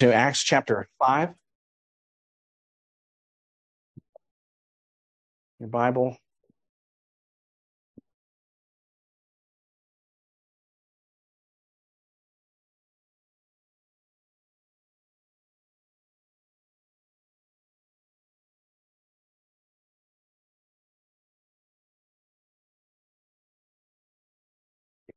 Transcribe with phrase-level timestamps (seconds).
[0.00, 1.34] to Acts chapter 5.
[5.60, 6.16] Your Bible.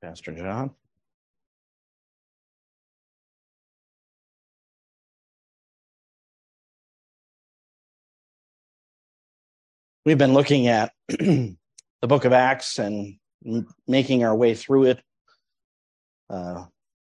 [0.01, 0.71] Pastor John.
[10.07, 11.57] We've been looking at the
[11.99, 13.17] book of Acts and
[13.89, 15.01] making our way through it
[16.29, 16.63] uh,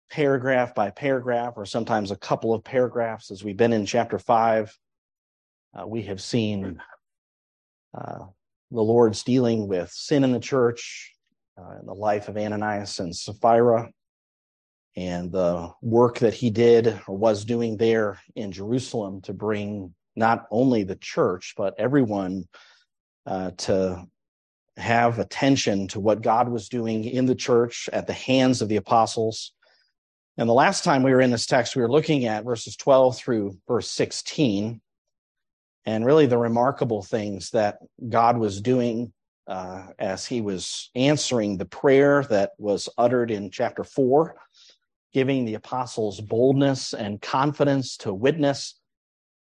[0.09, 3.29] paragraph by paragraph, or sometimes a couple of paragraphs.
[3.29, 4.75] As we've been in chapter five,
[5.79, 6.81] uh, we have seen
[7.95, 8.25] uh,
[8.71, 11.13] the Lord's dealing with sin in the church,
[11.59, 13.91] uh, in the life of Ananias and Sapphira,
[14.95, 20.47] and the work that he did or was doing there in Jerusalem to bring not
[20.49, 22.45] only the church, but everyone
[23.29, 24.07] uh, to
[24.75, 28.77] have attention to what God was doing in the church at the hands of the
[28.77, 29.53] apostles.
[30.37, 33.17] And the last time we were in this text, we were looking at verses 12
[33.17, 34.81] through verse 16,
[35.85, 37.77] and really the remarkable things that
[38.07, 39.13] God was doing
[39.47, 44.35] uh, as he was answering the prayer that was uttered in chapter 4,
[45.13, 48.78] giving the apostles boldness and confidence to witness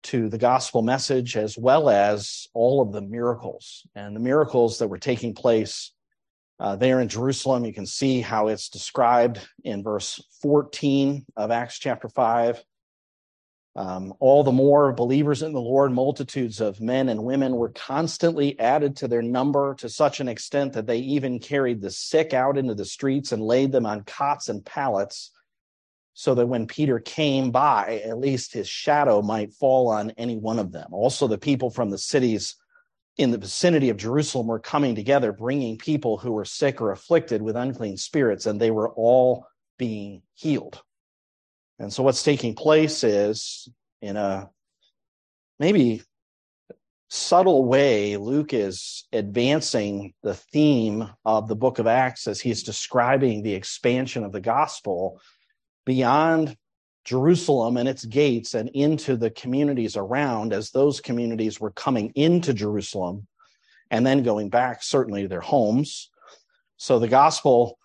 [0.04, 4.88] to the gospel message as well as all of the miracles and the miracles that
[4.88, 5.92] were taking place
[6.60, 7.66] uh, there in Jerusalem.
[7.66, 12.64] You can see how it's described in verse 14 of Acts chapter 5.
[13.76, 18.60] Um, all the more believers in the Lord, multitudes of men and women were constantly
[18.60, 22.58] added to their number to such an extent that they even carried the sick out
[22.58, 25.30] into the streets and laid them on cots and pallets
[26.20, 30.58] so that when Peter came by, at least his shadow might fall on any one
[30.58, 30.88] of them.
[30.92, 32.56] Also, the people from the cities
[33.18, 37.44] in the vicinity of Jerusalem were coming together, bringing people who were sick or afflicted
[37.44, 39.46] with unclean spirits, and they were all
[39.78, 40.82] being healed.
[41.78, 43.70] And so, what's taking place is
[44.02, 44.50] in a
[45.60, 46.02] maybe
[47.10, 53.44] subtle way, Luke is advancing the theme of the book of Acts as he's describing
[53.44, 55.22] the expansion of the gospel
[55.88, 56.56] beyond
[57.06, 62.54] Jerusalem and its gates and into the communities around as those communities were coming into
[62.54, 63.26] Jerusalem
[63.90, 66.10] and then going back, certainly, to their homes.
[66.76, 67.80] So the gospel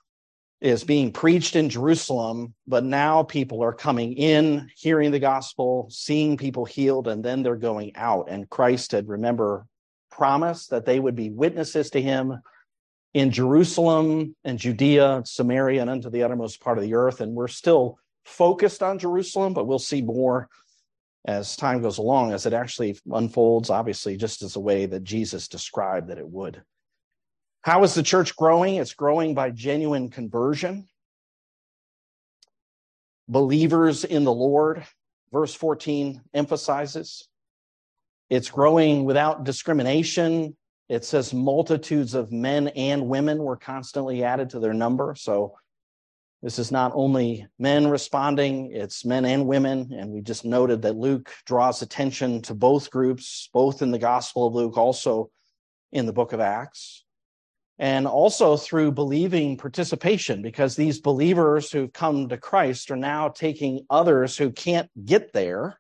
[0.61, 6.37] is being preached in Jerusalem, but now people are coming in, hearing the gospel, seeing
[6.37, 8.29] people healed, and then they're going out.
[8.29, 9.65] And Christ had, remember,
[10.11, 12.41] promised that they would be witnesses to him
[13.15, 17.21] in Jerusalem and Judea, Samaria, and unto the uttermost part of the earth.
[17.21, 20.49] And we're still focused on Jerusalem, but we'll see more
[21.25, 25.49] as time goes along, as it actually unfolds, obviously, just as a way that Jesus
[25.49, 26.63] described that it would.
[27.61, 28.77] How is the church growing?
[28.77, 30.89] It's growing by genuine conversion.
[33.29, 34.85] Believers in the Lord,
[35.33, 37.29] verse 14 emphasizes.
[38.29, 40.57] It's growing without discrimination,
[40.89, 45.15] it says multitudes of men and women were constantly added to their number.
[45.17, 45.55] So
[46.43, 49.93] this is not only men responding, it's men and women.
[49.97, 54.49] And we just noted that Luke draws attention to both groups, both in the Gospel
[54.49, 55.31] of Luke, also
[55.93, 57.05] in the book of Acts,
[57.79, 63.87] and also through believing participation, because these believers who've come to Christ are now taking
[63.89, 65.79] others who can't get there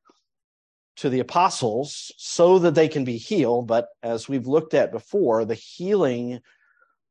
[0.97, 3.66] to the apostles so that they can be healed.
[3.66, 6.41] But as we've looked at before, the healing,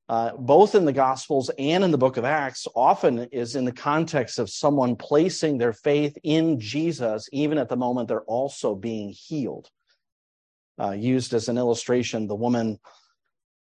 [0.08, 3.72] uh, both in the Gospels and in the book of Acts, often is in the
[3.72, 9.09] context of someone placing their faith in Jesus, even at the moment they're also being
[9.09, 9.69] healed.
[10.80, 12.80] Uh, used as an illustration, the woman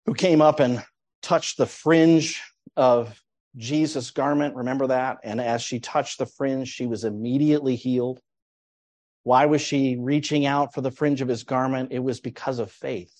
[0.05, 0.83] who came up and
[1.21, 2.41] touched the fringe
[2.75, 3.21] of
[3.55, 5.17] Jesus' garment, remember that?
[5.23, 8.19] And as she touched the fringe, she was immediately healed.
[9.27, 11.91] Why was she reaching out for the fringe of his garment?
[11.91, 13.11] It was because of faith.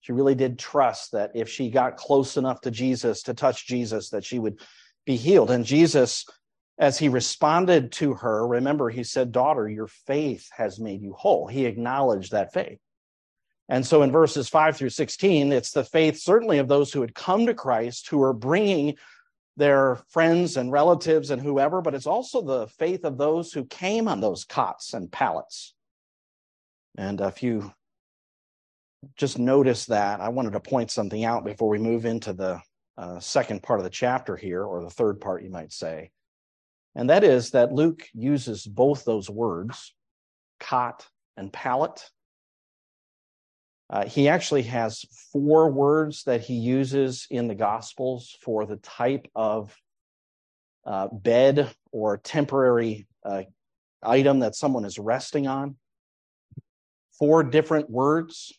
[0.00, 4.08] She really did trust that if she got close enough to Jesus to touch Jesus,
[4.08, 4.58] that she would
[5.04, 5.50] be healed.
[5.50, 6.24] And Jesus,
[6.78, 11.46] as he responded to her, remember, he said, Daughter, your faith has made you whole.
[11.46, 12.78] He acknowledged that faith.
[13.68, 17.14] And so in verses 5 through 16, it's the faith certainly of those who had
[17.14, 18.96] come to Christ, who are bringing
[19.56, 24.08] their friends and relatives and whoever, but it's also the faith of those who came
[24.08, 25.74] on those cots and pallets.
[26.96, 27.72] And if you
[29.16, 32.60] just notice that, I wanted to point something out before we move into the
[32.96, 36.10] uh, second part of the chapter here, or the third part, you might say.
[36.94, 39.94] And that is that Luke uses both those words,
[40.60, 42.08] cot and pallet.
[43.90, 49.28] Uh, he actually has four words that he uses in the Gospels for the type
[49.34, 49.76] of
[50.86, 53.42] uh, bed or temporary uh,
[54.02, 55.76] item that someone is resting on.
[57.18, 58.52] Four different words.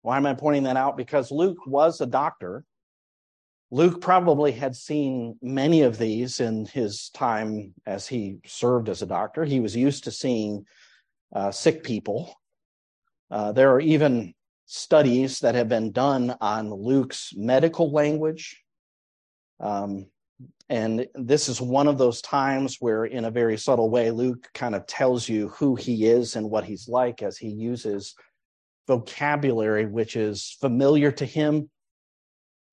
[0.00, 0.96] Why am I pointing that out?
[0.96, 2.64] Because Luke was a doctor.
[3.70, 9.06] Luke probably had seen many of these in his time as he served as a
[9.06, 9.44] doctor.
[9.44, 10.66] He was used to seeing
[11.34, 12.34] uh, sick people.
[13.30, 14.34] Uh, there are even
[14.74, 18.58] studies that have been done on Luke's medical language.
[19.60, 20.06] Um,
[20.70, 24.74] and this is one of those times where, in a very subtle way, Luke kind
[24.74, 28.14] of tells you who he is and what he's like as he uses
[28.88, 31.68] vocabulary which is familiar to him,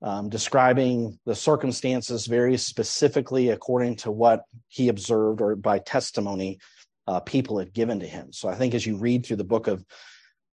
[0.01, 6.59] um, describing the circumstances very specifically according to what he observed or by testimony
[7.07, 8.31] uh, people had given to him.
[8.31, 9.83] So I think as you read through the book of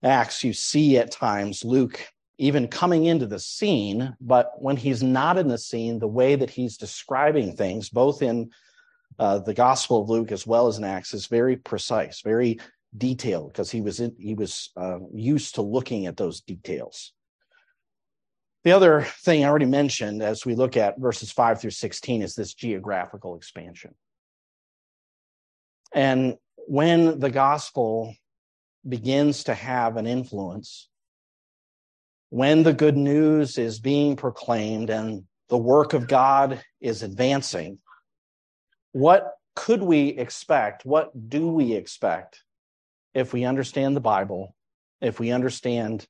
[0.03, 2.07] Acts, you see at times Luke
[2.37, 6.49] even coming into the scene, but when he's not in the scene, the way that
[6.49, 8.49] he's describing things, both in
[9.19, 12.59] uh, the Gospel of Luke as well as in Acts, is very precise, very
[12.97, 17.13] detailed, because he was in, he was uh, used to looking at those details.
[18.63, 22.35] The other thing I already mentioned as we look at verses 5 through 16 is
[22.35, 23.93] this geographical expansion.
[25.93, 26.37] And
[26.67, 28.15] when the gospel
[28.87, 30.89] begins to have an influence,
[32.29, 37.79] when the good news is being proclaimed and the work of God is advancing,
[38.93, 40.85] what could we expect?
[40.85, 42.43] What do we expect
[43.13, 44.55] if we understand the Bible,
[45.01, 46.07] if we understand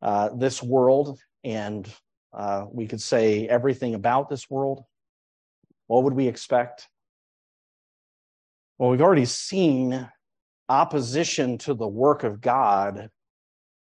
[0.00, 1.86] uh, this world, and
[2.32, 4.82] uh, we could say everything about this world?
[5.86, 6.88] What would we expect?
[8.78, 10.08] Well, we've already seen
[10.70, 13.10] opposition to the work of God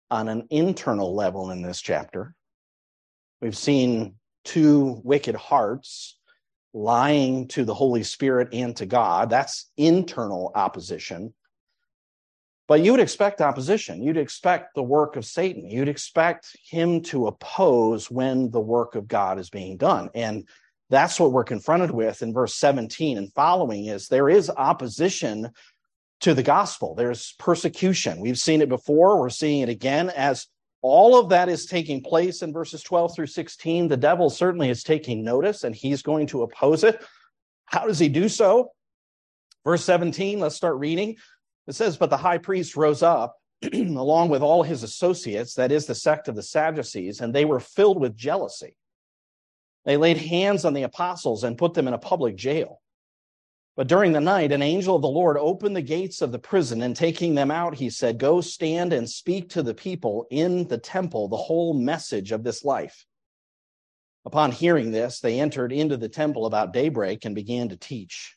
[0.09, 2.33] on an internal level in this chapter.
[3.41, 4.15] We've seen
[4.45, 6.17] two wicked hearts
[6.73, 9.29] lying to the Holy Spirit and to God.
[9.29, 11.33] That's internal opposition.
[12.69, 14.01] But you would expect opposition.
[14.01, 15.69] You'd expect the work of Satan.
[15.69, 20.09] You'd expect him to oppose when the work of God is being done.
[20.15, 20.47] And
[20.89, 25.49] that's what we're confronted with in verse 17 and following is there is opposition
[26.21, 26.95] to the gospel.
[26.95, 28.21] There's persecution.
[28.21, 29.19] We've seen it before.
[29.19, 30.47] We're seeing it again as
[30.81, 33.87] all of that is taking place in verses 12 through 16.
[33.87, 37.03] The devil certainly is taking notice and he's going to oppose it.
[37.65, 38.71] How does he do so?
[39.63, 41.17] Verse 17, let's start reading.
[41.67, 43.37] It says, But the high priest rose up
[43.73, 47.59] along with all his associates, that is the sect of the Sadducees, and they were
[47.59, 48.75] filled with jealousy.
[49.85, 52.80] They laid hands on the apostles and put them in a public jail.
[53.75, 56.81] But during the night, an angel of the Lord opened the gates of the prison,
[56.81, 60.77] and taking them out, he said, Go stand and speak to the people in the
[60.77, 63.05] temple the whole message of this life.
[64.25, 68.35] Upon hearing this, they entered into the temple about daybreak and began to teach.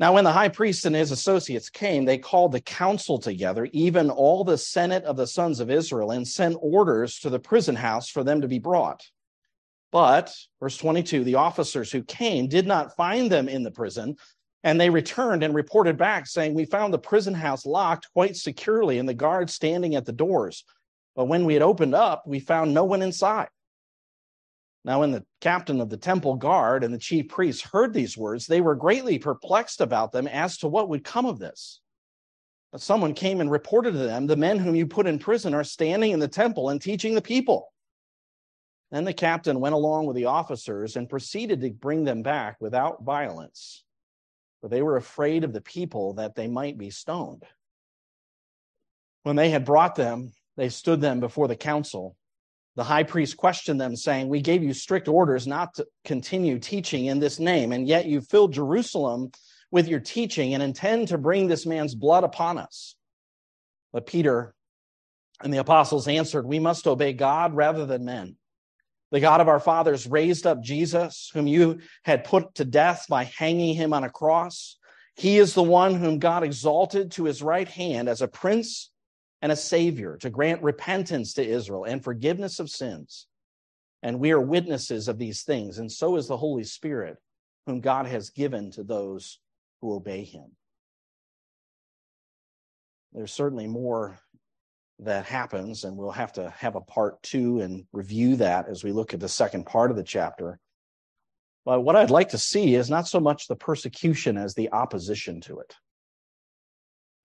[0.00, 4.10] Now, when the high priest and his associates came, they called the council together, even
[4.10, 8.08] all the senate of the sons of Israel, and sent orders to the prison house
[8.08, 9.04] for them to be brought.
[9.90, 14.16] But, verse 22, the officers who came did not find them in the prison,
[14.62, 18.98] and they returned and reported back, saying, We found the prison house locked quite securely
[18.98, 20.64] and the guards standing at the doors.
[21.16, 23.48] But when we had opened up, we found no one inside.
[24.84, 28.46] Now, when the captain of the temple guard and the chief priests heard these words,
[28.46, 31.80] they were greatly perplexed about them as to what would come of this.
[32.72, 35.64] But someone came and reported to them, The men whom you put in prison are
[35.64, 37.72] standing in the temple and teaching the people.
[38.90, 43.02] Then the captain went along with the officers and proceeded to bring them back without
[43.02, 43.84] violence,
[44.60, 47.44] for they were afraid of the people that they might be stoned.
[49.24, 52.16] When they had brought them, they stood them before the council.
[52.76, 57.06] The high priest questioned them, saying, We gave you strict orders not to continue teaching
[57.06, 59.32] in this name, and yet you filled Jerusalem
[59.70, 62.96] with your teaching and intend to bring this man's blood upon us.
[63.92, 64.54] But Peter
[65.42, 68.36] and the apostles answered, We must obey God rather than men.
[69.10, 73.24] The God of our fathers raised up Jesus, whom you had put to death by
[73.24, 74.76] hanging him on a cross.
[75.16, 78.90] He is the one whom God exalted to his right hand as a prince
[79.40, 83.26] and a savior to grant repentance to Israel and forgiveness of sins.
[84.02, 87.16] And we are witnesses of these things, and so is the Holy Spirit,
[87.66, 89.40] whom God has given to those
[89.80, 90.52] who obey him.
[93.12, 94.18] There's certainly more
[95.00, 98.92] that happens, and we'll have to have a part two and review that as we
[98.92, 100.58] look at the second part of the chapter.
[101.64, 105.40] But what I'd like to see is not so much the persecution as the opposition
[105.42, 105.76] to it.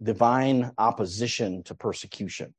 [0.01, 2.53] Divine opposition to persecution.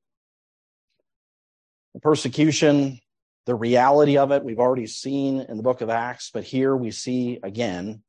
[2.03, 2.99] Persecution,
[3.47, 6.91] the reality of it, we've already seen in the book of Acts, but here we
[6.91, 8.03] see again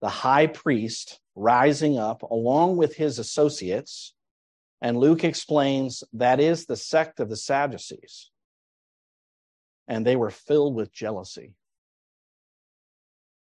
[0.00, 4.14] the high priest rising up along with his associates.
[4.82, 8.30] And Luke explains that is the sect of the Sadducees.
[9.88, 11.54] And they were filled with jealousy.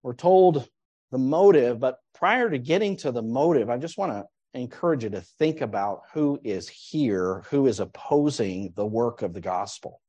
[0.01, 0.67] We're told
[1.11, 5.09] the motive, but prior to getting to the motive, I just want to encourage you
[5.11, 10.01] to think about who is here, who is opposing the work of the gospel.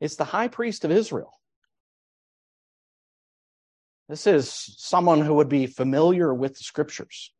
[0.00, 1.32] It's the high priest of Israel.
[4.08, 7.32] This is someone who would be familiar with the scriptures,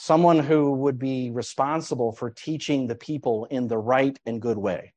[0.00, 4.94] someone who would be responsible for teaching the people in the right and good way.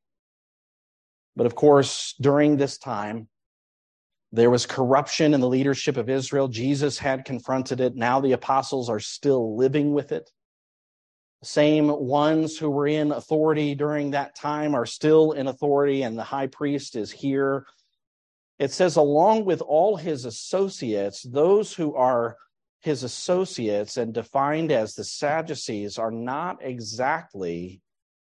[1.34, 3.28] But of course, during this time,
[4.30, 6.46] there was corruption in the leadership of Israel.
[6.46, 7.96] Jesus had confronted it.
[7.96, 10.30] Now the apostles are still living with it.
[11.40, 16.16] The same ones who were in authority during that time are still in authority, and
[16.16, 17.66] the high priest is here.
[18.60, 22.36] It says, along with all his associates, those who are
[22.82, 27.80] his associates and defined as the Sadducees are not exactly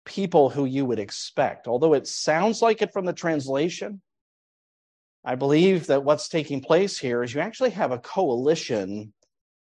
[0.05, 1.67] people who you would expect.
[1.67, 4.01] Although it sounds like it from the translation,
[5.23, 9.13] I believe that what's taking place here is you actually have a coalition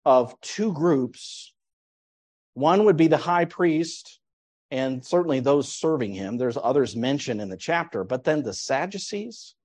[0.05, 1.53] of two groups.
[2.55, 4.19] One would be the high priest,
[4.71, 6.37] and certainly those serving him.
[6.37, 9.55] There's others mentioned in the chapter, but then the Sadducees.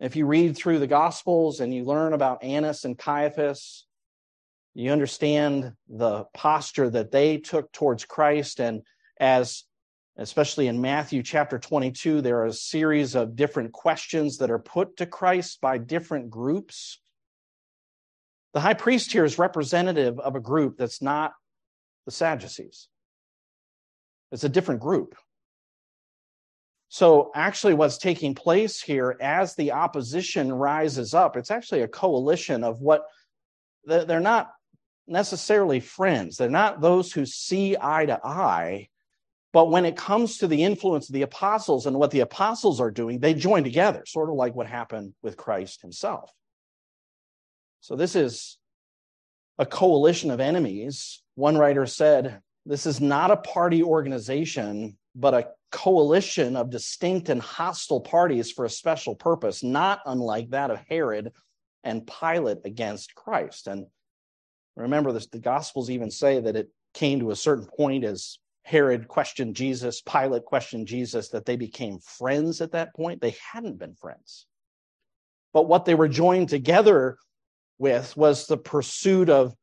[0.00, 3.86] If you read through the Gospels and you learn about Annas and Caiaphas,
[4.74, 8.60] you understand the posture that they took towards Christ.
[8.60, 8.82] And
[9.20, 9.64] as
[10.16, 14.96] especially in Matthew chapter 22, there are a series of different questions that are put
[14.98, 17.00] to Christ by different groups.
[18.52, 21.32] The high priest here is representative of a group that's not
[22.04, 22.88] the Sadducees,
[24.30, 25.14] it's a different group.
[26.94, 32.62] So, actually, what's taking place here as the opposition rises up, it's actually a coalition
[32.62, 33.02] of what
[33.84, 34.52] they're not
[35.08, 36.36] necessarily friends.
[36.36, 38.90] They're not those who see eye to eye,
[39.52, 42.92] but when it comes to the influence of the apostles and what the apostles are
[42.92, 46.30] doing, they join together, sort of like what happened with Christ himself.
[47.80, 48.56] So this is
[49.58, 51.24] a coalition of enemies.
[51.34, 57.40] One writer said, this is not a party organization, but a coalition of distinct and
[57.40, 61.32] hostile parties for a special purpose, not unlike that of Herod
[61.82, 63.66] and Pilate against Christ.
[63.66, 63.86] And
[64.76, 69.08] remember, this, the Gospels even say that it came to a certain point as Herod
[69.08, 73.20] questioned Jesus, Pilate questioned Jesus, that they became friends at that point.
[73.20, 74.46] They hadn't been friends.
[75.52, 77.18] But what they were joined together
[77.78, 79.54] with was the pursuit of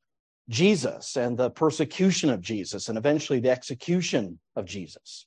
[0.49, 5.25] Jesus and the persecution of Jesus and eventually the execution of Jesus.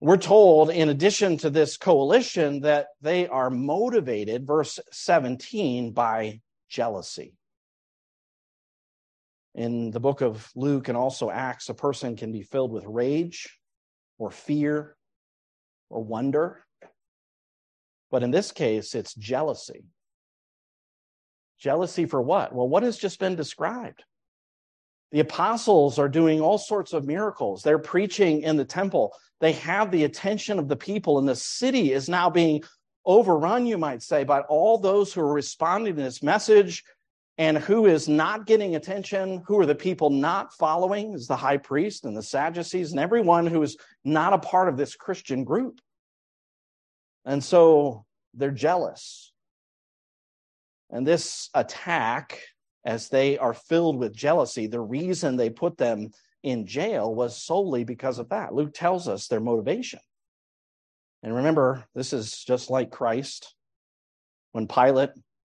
[0.00, 7.34] We're told, in addition to this coalition, that they are motivated, verse 17, by jealousy
[9.58, 13.58] in the book of Luke and also Acts, a person can be filled with rage
[14.16, 14.96] or fear
[15.90, 16.64] or wonder.
[18.12, 19.84] But in this case, it's jealousy.
[21.58, 22.54] Jealousy for what?
[22.54, 24.04] Well, what has just been described?
[25.12, 27.62] The apostles are doing all sorts of miracles.
[27.62, 29.14] They're preaching in the temple.
[29.40, 32.62] They have the attention of the people, and the city is now being
[33.06, 36.84] overrun, you might say, by all those who are responding to this message
[37.38, 41.56] and who is not getting attention, who are the people not following, is the high
[41.56, 45.80] priest and the Sadducees and everyone who is not a part of this Christian group.
[47.24, 49.32] And so they're jealous.
[50.90, 52.42] And this attack,
[52.88, 56.10] as they are filled with jealousy, the reason they put them
[56.42, 58.54] in jail was solely because of that.
[58.54, 60.00] Luke tells us their motivation.
[61.22, 63.54] And remember, this is just like Christ.
[64.52, 65.10] When Pilate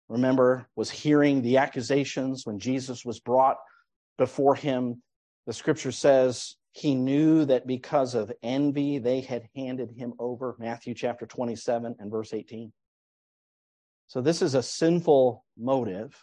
[0.08, 3.56] remember, was hearing the accusations when Jesus was brought
[4.18, 5.02] before him.
[5.46, 10.54] The scripture says he knew that because of envy, they had handed him over.
[10.60, 12.72] Matthew chapter 27 and verse 18.
[14.06, 16.14] So this is a sinful motive,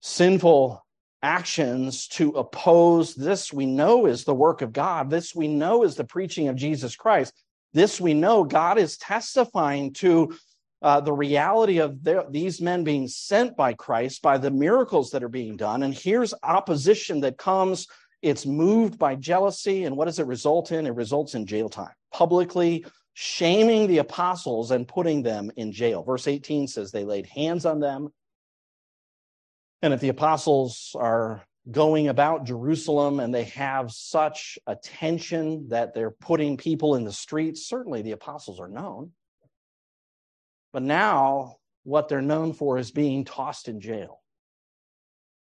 [0.00, 0.84] sinful
[1.22, 5.10] actions to oppose this we know is the work of God.
[5.10, 7.32] This we know is the preaching of Jesus Christ.
[7.72, 10.36] This we know God is testifying to
[10.82, 15.24] uh, the reality of their, these men being sent by Christ, by the miracles that
[15.24, 15.82] are being done.
[15.82, 17.88] And here's opposition that comes.
[18.22, 19.84] It's moved by jealousy.
[19.84, 20.86] And what does it result in?
[20.86, 22.84] It results in jail time, publicly
[23.14, 26.02] shaming the apostles and putting them in jail.
[26.02, 28.10] Verse 18 says they laid hands on them.
[29.82, 36.10] And if the apostles are going about Jerusalem and they have such attention that they're
[36.10, 39.12] putting people in the streets, certainly the apostles are known.
[40.72, 44.20] But now what they're known for is being tossed in jail.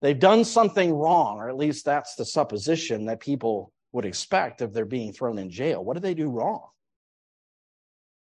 [0.02, 4.72] They've done something wrong, or at least that's the supposition that people would expect if
[4.72, 5.82] they're being thrown in jail.
[5.82, 6.68] What did they do wrong?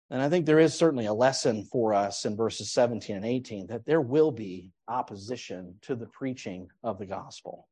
[0.09, 3.67] And I think there is certainly a lesson for us in verses 17 and 18
[3.67, 7.67] that there will be opposition to the preaching of the gospel.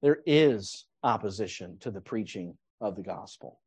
[0.00, 3.60] There is opposition to the preaching of the gospel.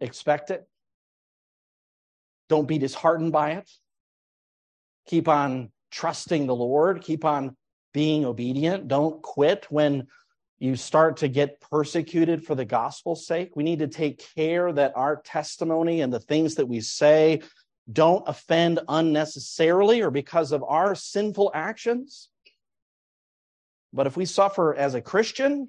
[0.00, 0.68] Expect it.
[2.48, 3.70] Don't be disheartened by it.
[5.06, 7.02] Keep on trusting the Lord.
[7.02, 7.56] Keep on
[7.92, 8.88] being obedient.
[8.88, 10.06] Don't quit when
[10.60, 13.56] you start to get persecuted for the gospel's sake.
[13.56, 17.40] We need to take care that our testimony and the things that we say
[17.90, 22.28] don't offend unnecessarily or because of our sinful actions.
[23.94, 25.68] But if we suffer as a Christian,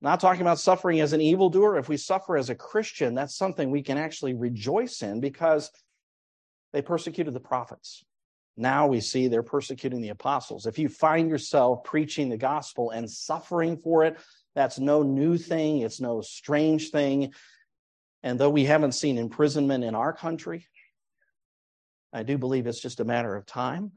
[0.00, 3.70] not talking about suffering as an evildoer, if we suffer as a Christian, that's something
[3.70, 5.70] we can actually rejoice in because
[6.72, 8.04] they persecuted the prophets.
[8.60, 10.66] Now we see they're persecuting the apostles.
[10.66, 14.18] If you find yourself preaching the gospel and suffering for it,
[14.56, 17.32] that's no new thing, it's no strange thing.
[18.24, 20.66] And though we haven't seen imprisonment in our country,
[22.12, 23.92] I do believe it's just a matter of time.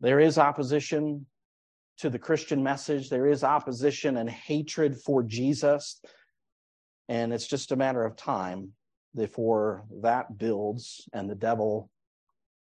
[0.00, 1.26] There is opposition
[1.98, 6.00] to the Christian message, there is opposition and hatred for Jesus.
[7.10, 8.72] And it's just a matter of time
[9.14, 11.90] before that builds and the devil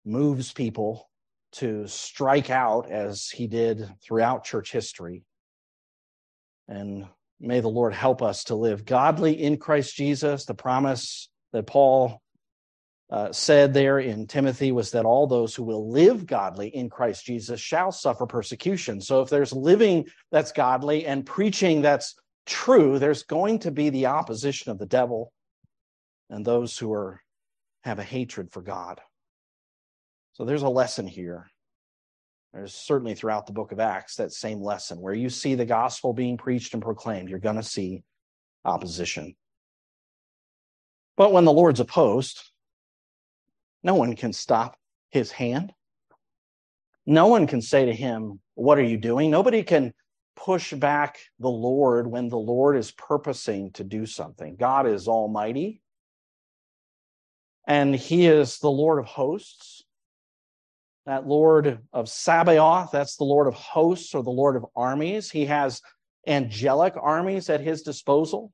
[0.10, 1.10] moves people
[1.52, 5.24] to strike out as he did throughout church history.
[6.68, 7.08] And
[7.40, 10.46] may the Lord help us to live godly in Christ Jesus.
[10.46, 12.22] The promise that Paul
[13.12, 17.26] uh, said there in Timothy was that all those who will live godly in Christ
[17.26, 19.02] Jesus shall suffer persecution.
[19.02, 24.08] So if there's living that's godly and preaching that's true, there's going to be the
[24.08, 25.34] opposition of the devil
[26.30, 27.22] and those who are
[27.84, 29.02] have a hatred for God.
[30.40, 31.52] So there's a lesson here.
[32.54, 35.02] There's certainly throughout the book of Acts that same lesson.
[35.02, 38.04] Where you see the gospel being preached and proclaimed, you're going to see
[38.64, 39.36] opposition.
[41.18, 42.42] But when the Lord's opposed,
[43.84, 44.78] no one can stop
[45.10, 45.74] his hand.
[47.06, 49.30] No one can say to him, What are you doing?
[49.30, 49.94] Nobody can
[50.38, 54.56] push back the Lord when the Lord is purposing to do something.
[54.56, 55.82] God is almighty,
[57.68, 59.84] and he is the Lord of hosts
[61.06, 65.32] that Lord of Sabaoth, that's the Lord of hosts or the Lord of armies.
[65.32, 65.82] He has
[66.28, 68.52] angelic armies at his disposal.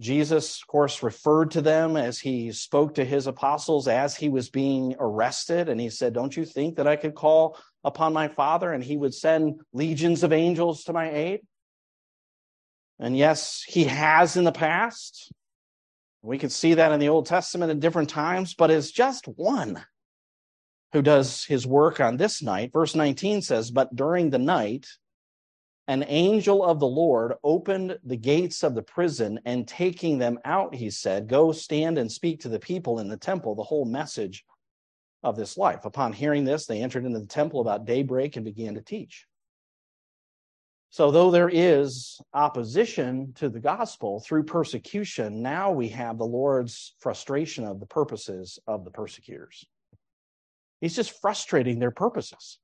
[0.00, 4.50] Jesus, of course, referred to them as he spoke to his apostles as he was
[4.50, 5.68] being arrested.
[5.68, 8.96] And he said, Don't you think that I could call upon my Father and he
[8.96, 11.40] would send legions of angels to my aid?
[12.98, 15.32] And yes, he has in the past.
[16.22, 19.84] We can see that in the Old Testament at different times, but it's just one
[20.94, 22.72] who does his work on this night.
[22.72, 24.86] Verse 19 says, But during the night,
[25.88, 30.72] an angel of the Lord opened the gates of the prison, and taking them out,
[30.72, 34.44] he said, Go stand and speak to the people in the temple the whole message
[35.24, 35.84] of this life.
[35.84, 39.26] Upon hearing this, they entered into the temple about daybreak and began to teach.
[40.90, 46.94] So, though there is opposition to the gospel through persecution, now we have the Lord's
[47.00, 49.66] frustration of the purposes of the persecutors.
[50.84, 52.58] He's just frustrating their purposes.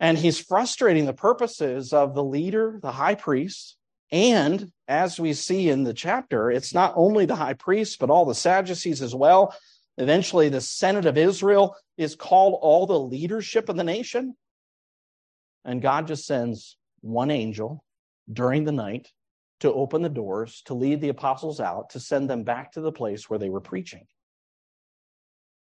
[0.00, 3.76] And he's frustrating the purposes of the leader, the high priest,
[4.10, 8.24] and as we see in the chapter, it's not only the high priest, but all
[8.24, 9.54] the Sadducees as well.
[9.98, 14.34] Eventually, the Senate of Israel is called all the leadership of the nation.
[15.64, 17.84] And God just sends one angel
[18.32, 19.12] during the night
[19.60, 22.90] to open the doors, to lead the apostles out, to send them back to the
[22.90, 24.08] place where they were preaching.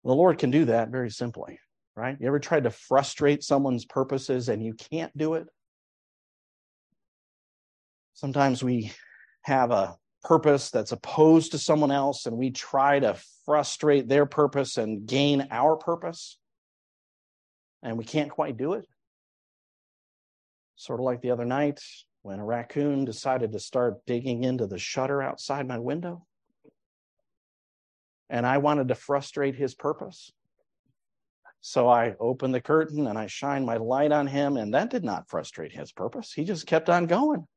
[0.03, 1.59] The Lord can do that very simply,
[1.95, 2.17] right?
[2.19, 5.47] You ever tried to frustrate someone's purposes and you can't do it?
[8.13, 8.91] Sometimes we
[9.43, 14.77] have a purpose that's opposed to someone else and we try to frustrate their purpose
[14.77, 16.37] and gain our purpose,
[17.81, 18.85] and we can't quite do it.
[20.75, 21.81] Sort of like the other night
[22.23, 26.25] when a raccoon decided to start digging into the shutter outside my window
[28.33, 30.31] and I wanted to frustrate his purpose.
[31.61, 35.03] So I opened the curtain and I shined my light on him, and that did
[35.03, 36.33] not frustrate his purpose.
[36.33, 37.47] He just kept on going.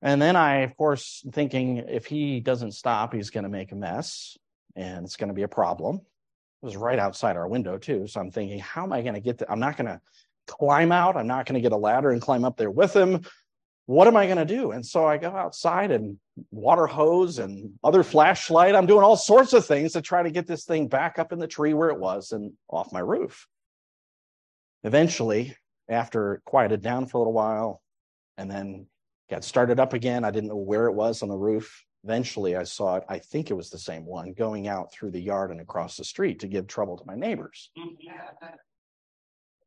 [0.00, 3.76] And then I, of course, thinking if he doesn't stop, he's going to make a
[3.76, 4.38] mess
[4.76, 5.96] and it's going to be a problem.
[5.96, 8.06] It was right outside our window, too.
[8.06, 9.50] So I'm thinking, how am I going to get there?
[9.50, 10.00] I'm not going to
[10.46, 11.16] climb out.
[11.16, 13.22] I'm not going to get a ladder and climb up there with him.
[13.86, 14.70] What am I going to do?
[14.70, 16.18] And so I go outside and
[16.50, 18.74] water hose and other flashlight.
[18.74, 21.38] I'm doing all sorts of things to try to get this thing back up in
[21.38, 23.46] the tree where it was and off my roof.
[24.84, 25.56] Eventually,
[25.88, 27.82] after it quieted down for a little while
[28.38, 28.86] and then
[29.30, 31.84] got started up again, I didn't know where it was on the roof.
[32.04, 33.04] Eventually, I saw it.
[33.08, 36.04] I think it was the same one going out through the yard and across the
[36.04, 37.70] street to give trouble to my neighbors.
[37.78, 38.46] Mm-hmm.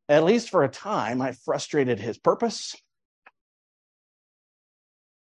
[0.07, 2.75] At least for a time, I frustrated his purpose.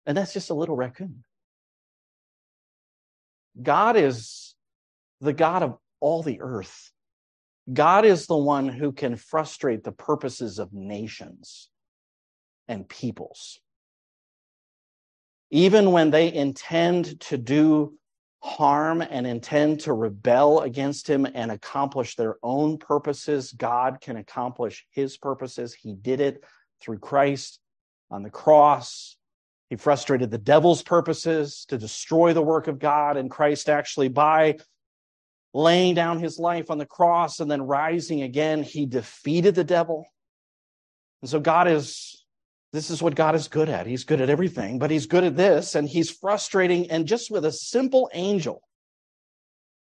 [0.06, 1.24] And that's just a little raccoon.
[3.60, 4.54] God is
[5.20, 6.90] the God of all the earth.
[7.72, 11.70] God is the one who can frustrate the purposes of nations
[12.68, 13.60] and peoples.
[15.50, 17.96] Even when they intend to do
[18.42, 24.84] harm and intend to rebel against him and accomplish their own purposes, God can accomplish
[24.90, 25.72] his purposes.
[25.72, 26.44] He did it
[26.82, 27.60] through Christ
[28.10, 29.16] on the cross.
[29.70, 34.58] He frustrated the devil's purposes to destroy the work of God and Christ actually by
[35.52, 40.06] laying down his life on the cross and then rising again, he defeated the devil.
[41.22, 42.24] And so God is
[42.74, 43.86] this is what God is good at.
[43.86, 46.90] He's good at everything, but he's good at this, and he's frustrating.
[46.90, 48.62] And just with a simple angel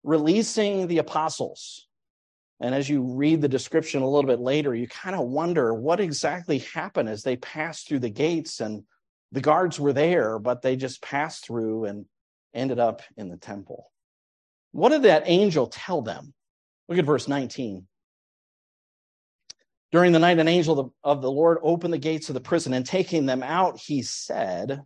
[0.03, 1.87] releasing the apostles,
[2.59, 6.01] and as you read the description a little bit later, you kind of wonder what
[6.01, 8.83] exactly happened as they passed through the gates, and
[9.31, 12.05] the guards were there, but they just passed through and
[12.53, 13.89] ended up in the temple.
[14.71, 16.33] What did that angel tell them?
[16.89, 17.87] Look at verse 19.
[19.91, 22.85] During the night, an angel of the Lord opened the gates of the prison, and
[22.85, 24.81] taking them out, he said,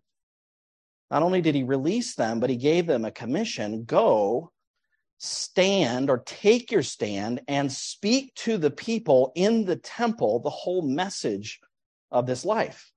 [1.12, 4.52] Not only did he release them, but he gave them a commission go,
[5.20, 10.82] stand, or take your stand, and speak to the people in the temple the whole
[10.82, 11.60] message
[12.12, 12.92] of this life.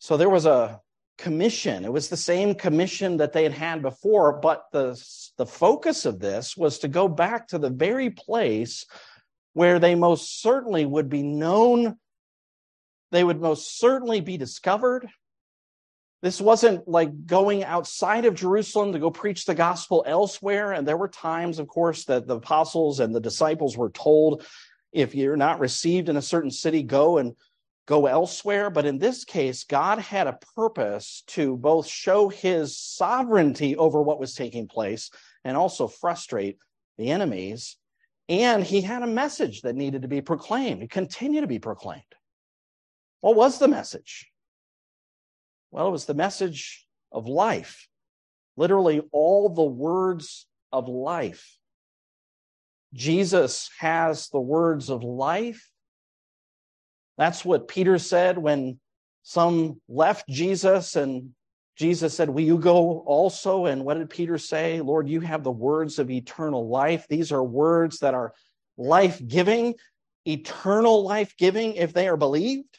[0.00, 0.80] So there was a
[1.18, 1.84] commission.
[1.84, 5.00] It was the same commission that they had had before, but the,
[5.36, 8.86] the focus of this was to go back to the very place
[9.52, 11.98] where they most certainly would be known,
[13.12, 15.06] they would most certainly be discovered.
[16.22, 20.72] This wasn't like going outside of Jerusalem to go preach the gospel elsewhere.
[20.72, 24.46] And there were times, of course, that the apostles and the disciples were told,
[24.92, 27.34] if you're not received in a certain city, go and
[27.90, 28.70] go elsewhere.
[28.70, 34.18] But in this case, God had a purpose to both show his sovereignty over what
[34.18, 35.10] was taking place
[35.44, 36.58] and also frustrate
[36.96, 37.76] the enemies
[38.30, 42.04] and he had a message that needed to be proclaimed, and continue to be proclaimed.
[43.22, 44.30] What was the message?
[45.72, 47.88] Well, it was the message of life.
[48.56, 51.58] Literally, all the words of life.
[52.94, 55.69] Jesus has the words of life.
[57.20, 58.80] That's what Peter said when
[59.24, 61.34] some left Jesus and
[61.76, 63.66] Jesus said, Will you go also?
[63.66, 64.80] And what did Peter say?
[64.80, 67.04] Lord, you have the words of eternal life.
[67.10, 68.32] These are words that are
[68.78, 69.74] life giving,
[70.24, 72.78] eternal life giving if they are believed.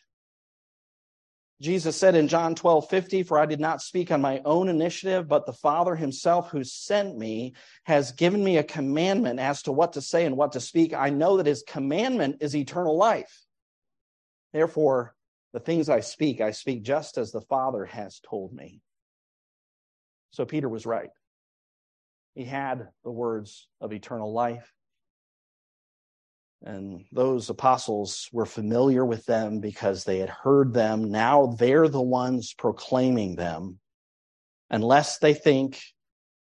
[1.62, 5.27] Jesus said in John 12, 50, For I did not speak on my own initiative,
[5.27, 9.93] but the Father himself who sent me has given me a commandment as to what
[9.93, 10.95] to say and what to speak.
[10.95, 13.40] I know that his commandment is eternal life.
[14.54, 15.16] Therefore,
[15.54, 18.82] the things I speak, I speak just as the Father has told me.
[20.32, 21.10] So Peter was right.
[22.36, 24.72] He had the words of eternal life.
[26.64, 31.12] And those apostles were familiar with them because they had heard them.
[31.12, 33.80] Now they're the ones proclaiming them.
[34.70, 35.82] Unless they think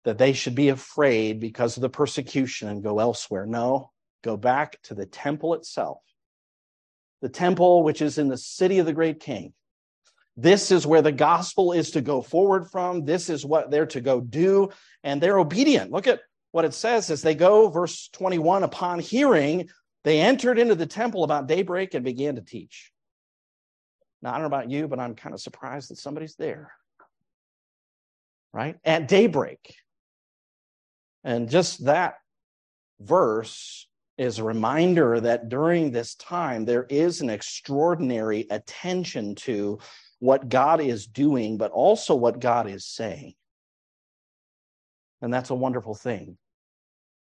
[0.04, 3.46] that they should be afraid because of the persecution and go elsewhere.
[3.46, 3.92] No,
[4.24, 6.00] go back to the temple itself.
[7.21, 9.53] The temple, which is in the city of the great king,
[10.38, 13.03] this is where the gospel is to go forward from.
[13.03, 14.69] This is what they're to go do.
[15.03, 15.91] And they're obedient.
[15.91, 19.67] Look at what it says as they go, verse 21 upon hearing,
[20.05, 22.93] they entered into the temple about daybreak and began to teach.
[24.21, 26.71] Now, I don't know about you, but I'm kind of surprised that somebody's there.
[28.53, 28.77] Right?
[28.86, 29.75] At daybreak.
[31.25, 32.15] And just that
[33.01, 33.88] verse
[34.19, 39.79] is a reminder that during this time, there is an extraordinary attention to
[40.19, 43.34] what God is doing, but also what God is saying.
[45.21, 46.38] And that's a wonderful thing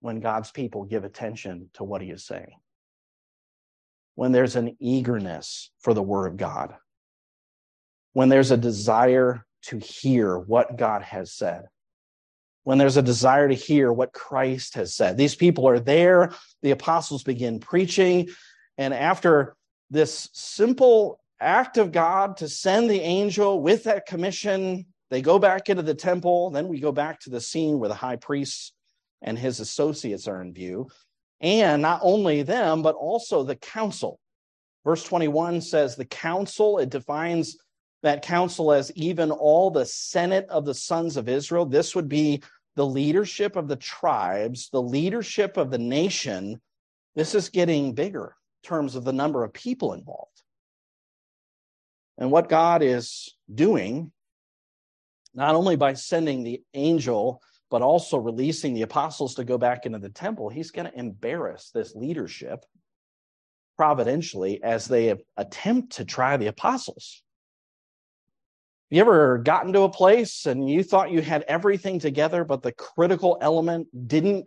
[0.01, 2.55] when God's people give attention to what he is saying.
[4.15, 6.75] When there's an eagerness for the word of God.
[8.13, 11.65] when there's a desire to hear what God has said,
[12.67, 15.15] when there's a desire to hear what Christ has said.
[15.15, 16.33] These people are there.
[16.63, 18.27] The apostles begin preaching.
[18.77, 19.55] And after
[19.89, 25.69] this simple act of God to send the angel with that commission, they go back
[25.69, 26.49] into the temple.
[26.49, 28.73] Then we go back to the scene where the high priest
[29.21, 30.89] and his associates are in view.
[31.39, 34.19] And not only them, but also the council.
[34.83, 37.55] Verse 21 says the council, it defines
[38.03, 41.65] that council as even all the senate of the sons of Israel.
[41.65, 42.43] This would be
[42.77, 46.61] the leadership of the tribes, the leadership of the nation.
[47.15, 50.43] This is getting bigger in terms of the number of people involved.
[52.19, 54.11] And what God is doing,
[55.33, 59.97] not only by sending the angel, but also releasing the apostles to go back into
[59.97, 62.63] the temple, he's going to embarrass this leadership
[63.75, 67.23] providentially as they attempt to try the apostles.
[68.89, 72.71] You ever gotten to a place and you thought you had everything together, but the
[72.71, 74.45] critical element didn't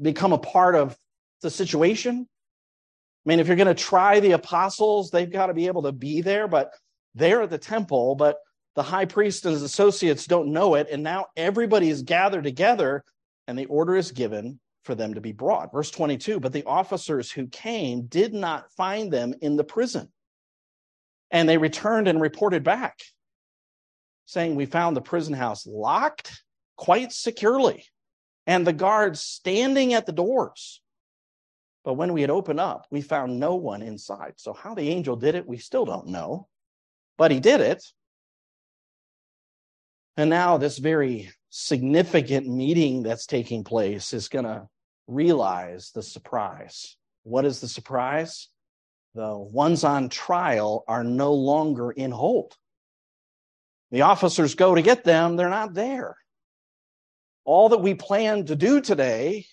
[0.00, 0.96] become a part of
[1.42, 2.26] the situation?
[2.26, 5.92] I mean, if you're going to try the apostles, they've got to be able to
[5.92, 6.70] be there, but
[7.14, 8.38] they're at the temple, but
[8.76, 10.88] the high priest and his associates don't know it.
[10.90, 13.04] And now everybody is gathered together
[13.46, 15.70] and the order is given for them to be brought.
[15.70, 20.10] Verse 22 But the officers who came did not find them in the prison.
[21.30, 22.98] And they returned and reported back
[24.26, 26.42] saying we found the prison house locked
[26.76, 27.84] quite securely
[28.46, 30.80] and the guards standing at the doors.
[31.84, 34.34] But when we had opened up, we found no one inside.
[34.36, 36.48] So, how the angel did it, we still don't know,
[37.18, 37.84] but he did it.
[40.16, 44.66] And now, this very significant meeting that's taking place is going to
[45.06, 46.96] realize the surprise.
[47.24, 48.48] What is the surprise?
[49.14, 52.56] The ones on trial are no longer in hold.
[53.94, 56.16] The officers go to get them, they're not there.
[57.44, 59.46] All that we plan to do today,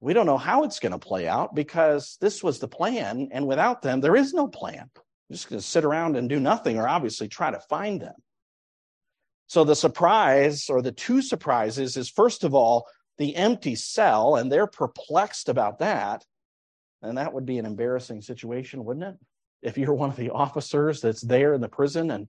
[0.00, 3.30] we don't know how it's going to play out because this was the plan.
[3.32, 4.90] And without them, there is no plan.
[4.94, 8.16] We're just going to sit around and do nothing or obviously try to find them.
[9.46, 14.52] So the surprise or the two surprises is first of all, the empty cell, and
[14.52, 16.22] they're perplexed about that.
[17.00, 19.16] And that would be an embarrassing situation, wouldn't it?
[19.62, 22.28] If you're one of the officers that's there in the prison and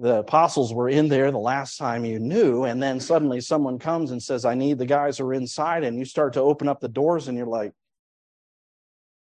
[0.00, 4.12] the apostles were in there the last time you knew and then suddenly someone comes
[4.12, 6.80] and says i need the guys who are inside and you start to open up
[6.80, 7.72] the doors and you're like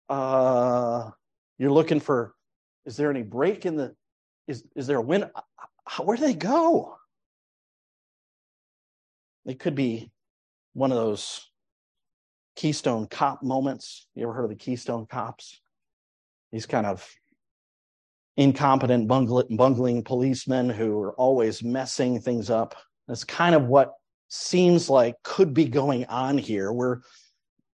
[0.10, 1.10] uh
[1.58, 2.34] you're looking for
[2.86, 3.96] is there any break in the
[4.48, 5.30] is is there a wind
[6.00, 6.98] where do they go?
[9.46, 10.12] It could be
[10.74, 11.50] one of those
[12.56, 14.08] keystone cop moments.
[14.16, 15.60] You ever heard of the keystone cops?
[16.52, 17.08] These kind of
[18.42, 22.76] incompetent, bungling policemen who are always messing things up.
[23.08, 23.94] That's kind of what
[24.30, 26.72] seems like could be going on here.
[26.72, 27.02] We're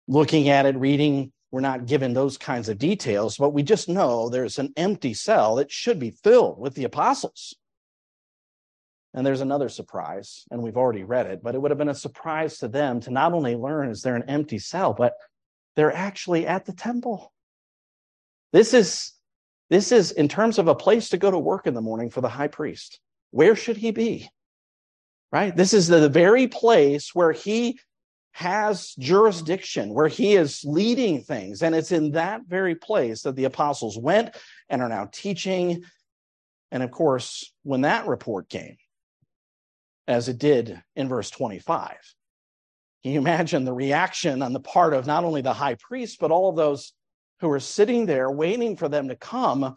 [0.07, 4.29] looking at it, reading, we're not given those kinds of details, but we just know
[4.29, 7.55] there's an empty cell that should be filled with the apostles.
[9.13, 11.95] And there's another surprise, and we've already read it, but it would have been a
[11.95, 15.13] surprise to them to not only learn is there an empty cell, but
[15.75, 17.31] they're actually at the temple.
[18.51, 19.13] This is
[19.69, 22.21] this is in terms of a place to go to work in the morning for
[22.21, 22.99] the high priest.
[23.31, 24.29] Where should he be?
[25.31, 25.55] Right?
[25.55, 27.79] This is the very place where he
[28.33, 31.63] has jurisdiction, where he is leading things.
[31.63, 34.35] And it's in that very place that the apostles went
[34.69, 35.83] and are now teaching.
[36.71, 38.75] And of course, when that report came,
[40.07, 41.95] as it did in verse 25,
[43.03, 46.31] can you imagine the reaction on the part of not only the high priest, but
[46.31, 46.91] all of those
[47.45, 49.75] who are sitting there waiting for them to come.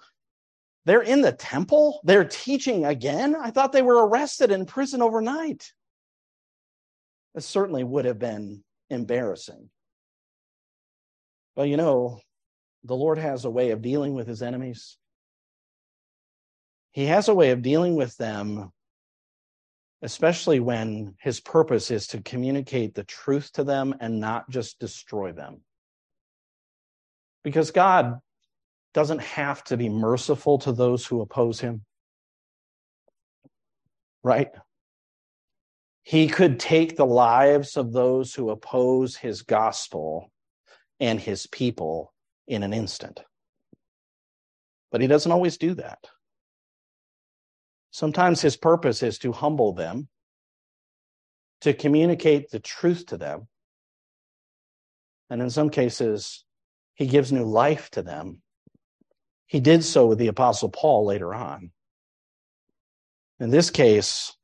[0.87, 2.01] They're in the temple.
[2.03, 3.37] They're teaching again.
[3.37, 5.71] I thought they were arrested in prison overnight.
[7.35, 9.69] It certainly would have been embarrassing.
[11.57, 12.21] But you know,
[12.85, 14.97] the Lord has a way of dealing with his enemies.
[16.93, 18.73] He has a way of dealing with them,
[20.01, 25.33] especially when his purpose is to communicate the truth to them and not just destroy
[25.33, 25.61] them.
[27.45, 28.19] Because God
[28.95, 31.85] doesn't have to be merciful to those who oppose him.
[34.23, 34.51] Right?
[36.03, 40.33] He could take the lives of those who oppose his gospel
[40.99, 42.13] and his people
[42.47, 43.21] in an instant.
[44.91, 45.99] But he doesn't always do that.
[47.91, 50.09] Sometimes his purpose is to humble them,
[51.61, 53.49] to communicate the truth to them,
[55.31, 56.45] and in some cases,
[56.99, 58.43] he gives new life to them
[59.47, 61.71] He did so with the Apostle Paul later on.
[63.41, 64.37] In this case,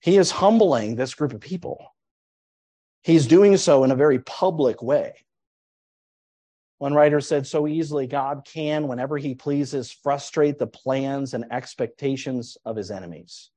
[0.00, 1.94] he is humbling this group of people.
[3.02, 5.14] He's doing so in a very public way.
[6.78, 12.58] One writer said, so easily God can, whenever he pleases, frustrate the plans and expectations
[12.66, 13.50] of his enemies.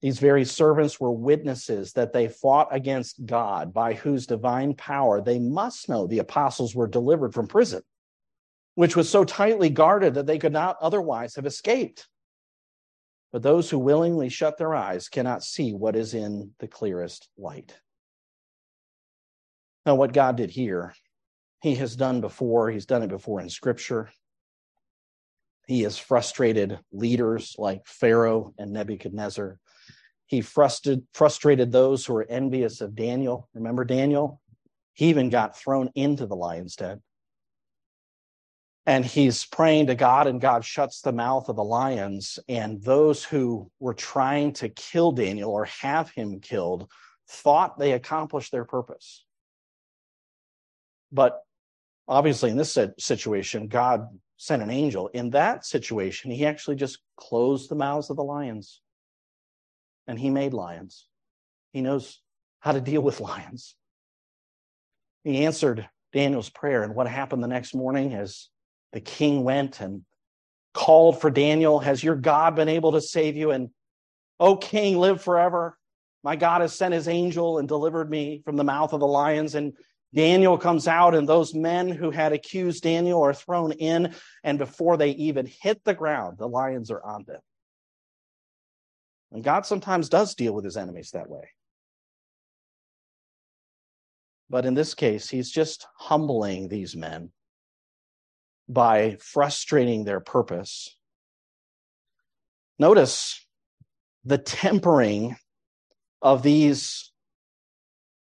[0.00, 5.40] These very servants were witnesses that they fought against God, by whose divine power they
[5.40, 7.82] must know the apostles were delivered from prison,
[8.76, 12.06] which was so tightly guarded that they could not otherwise have escaped.
[13.32, 17.76] But those who willingly shut their eyes cannot see what is in the clearest light.
[19.84, 20.94] Now, what God did here,
[21.60, 22.70] He has done before.
[22.70, 24.10] He's done it before in Scripture.
[25.66, 29.58] He has frustrated leaders like Pharaoh and Nebuchadnezzar.
[30.28, 33.48] He frustrated, frustrated those who were envious of Daniel.
[33.54, 34.42] Remember Daniel?
[34.92, 37.00] He even got thrown into the lion's den.
[38.84, 42.38] And he's praying to God, and God shuts the mouth of the lions.
[42.46, 46.90] And those who were trying to kill Daniel or have him killed
[47.26, 49.24] thought they accomplished their purpose.
[51.10, 51.40] But
[52.06, 55.08] obviously, in this situation, God sent an angel.
[55.08, 58.82] In that situation, he actually just closed the mouths of the lions
[60.08, 61.06] and he made lions.
[61.72, 62.20] He knows
[62.60, 63.76] how to deal with lions.
[65.22, 66.82] He answered Daniel's prayer.
[66.82, 68.48] And what happened the next morning as
[68.92, 70.02] the king went and
[70.72, 73.50] called for Daniel, Has your God been able to save you?
[73.50, 73.70] And,
[74.40, 75.76] O king, live forever.
[76.24, 79.54] My God has sent his angel and delivered me from the mouth of the lions.
[79.54, 79.74] And
[80.14, 84.14] Daniel comes out, and those men who had accused Daniel are thrown in.
[84.42, 87.40] And before they even hit the ground, the lions are on them.
[89.32, 91.48] And God sometimes does deal with his enemies that way.
[94.50, 97.30] But in this case, he's just humbling these men
[98.68, 100.96] by frustrating their purpose.
[102.78, 103.46] Notice
[104.24, 105.36] the tempering
[106.22, 107.12] of these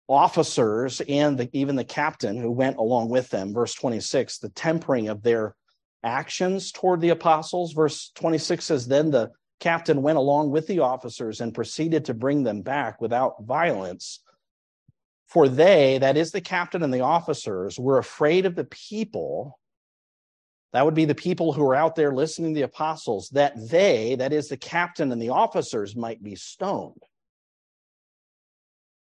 [0.09, 3.55] officers and the, even the captain who went along with them.
[3.55, 5.55] Verse 26, the tempering of their
[6.03, 7.73] actions toward the apostles.
[7.73, 9.31] Verse 26 says, Then the
[9.63, 14.19] captain went along with the officers and proceeded to bring them back without violence.
[15.29, 19.61] For they, that is the captain and the officers, were afraid of the people.
[20.73, 24.17] That would be the people who are out there listening to the apostles, that they,
[24.17, 27.01] that is the captain and the officers, might be stoned.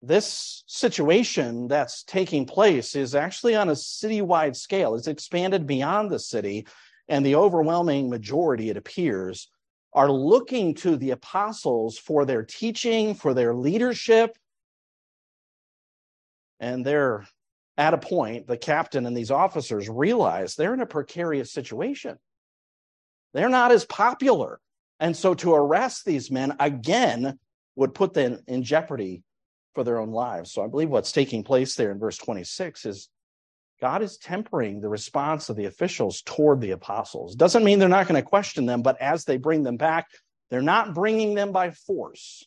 [0.01, 4.95] This situation that's taking place is actually on a citywide scale.
[4.95, 6.67] It's expanded beyond the city,
[7.07, 9.47] and the overwhelming majority, it appears,
[9.93, 14.37] are looking to the apostles for their teaching, for their leadership.
[16.59, 17.25] And they're
[17.77, 22.17] at a point, the captain and these officers realize they're in a precarious situation.
[23.33, 24.59] They're not as popular.
[24.99, 27.39] And so to arrest these men again
[27.75, 29.23] would put them in jeopardy
[29.73, 30.51] for their own lives.
[30.51, 33.09] So I believe what's taking place there in verse 26 is
[33.81, 37.35] God is tempering the response of the officials toward the apostles.
[37.35, 40.07] Doesn't mean they're not going to question them, but as they bring them back,
[40.51, 42.45] they're not bringing them by force.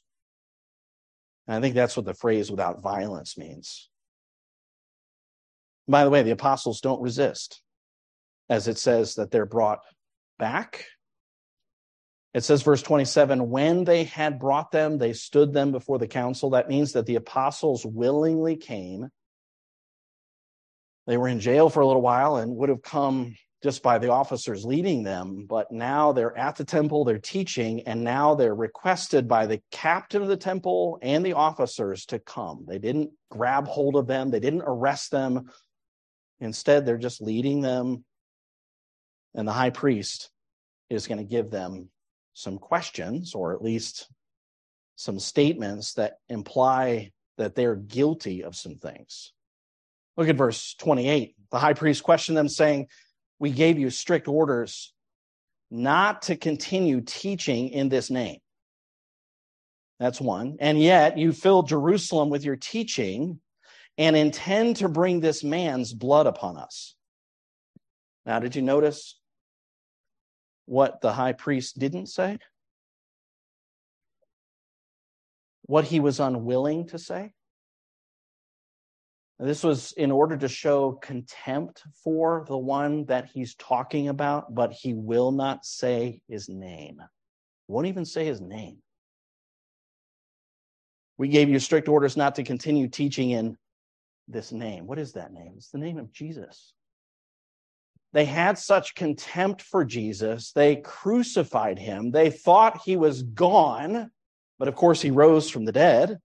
[1.49, 3.90] And I think that's what the phrase without violence means.
[5.88, 7.61] By the way, the apostles don't resist,
[8.49, 9.81] as it says that they're brought
[10.38, 10.87] back.
[12.33, 16.51] It says, verse 27, when they had brought them, they stood them before the council.
[16.51, 19.11] That means that the apostles willingly came
[21.07, 24.11] they were in jail for a little while and would have come just by the
[24.11, 29.27] officers leading them, but now they're at the temple, they're teaching, and now they're requested
[29.27, 32.67] by the captain of the temple and the officers to come.
[32.69, 35.51] They didn't grab hold of them, they didn't arrest them.
[36.40, 38.05] Instead, they're just leading them,
[39.35, 40.31] and the high priest
[40.90, 41.88] is going to give them
[42.35, 44.11] some questions, or at least
[44.97, 49.33] some statements that imply that they're guilty of some things.
[50.16, 51.35] Look at verse 28.
[51.50, 52.88] The high priest questioned them, saying,
[53.38, 54.92] We gave you strict orders
[55.70, 58.38] not to continue teaching in this name.
[59.98, 60.56] That's one.
[60.60, 63.40] And yet you filled Jerusalem with your teaching
[63.96, 66.94] and intend to bring this man's blood upon us.
[68.27, 69.19] Now, did you notice
[70.67, 72.38] what the high priest didn't say?
[75.62, 77.33] What he was unwilling to say?
[79.45, 84.73] This was in order to show contempt for the one that he's talking about, but
[84.73, 87.03] he will not say his name.
[87.69, 88.79] Won't even say his name.
[91.19, 93.59] We gave you strict orders not to continue teaching in
[94.29, 94.87] this name.
[94.87, 95.53] What is that name?
[95.59, 96.73] It's the name of Jesus.
[98.15, 102.13] they had such contempt for Jesus, they crucified him.
[102.13, 104.11] They thought he was gone,
[104.59, 106.19] but of course he rose from the dead.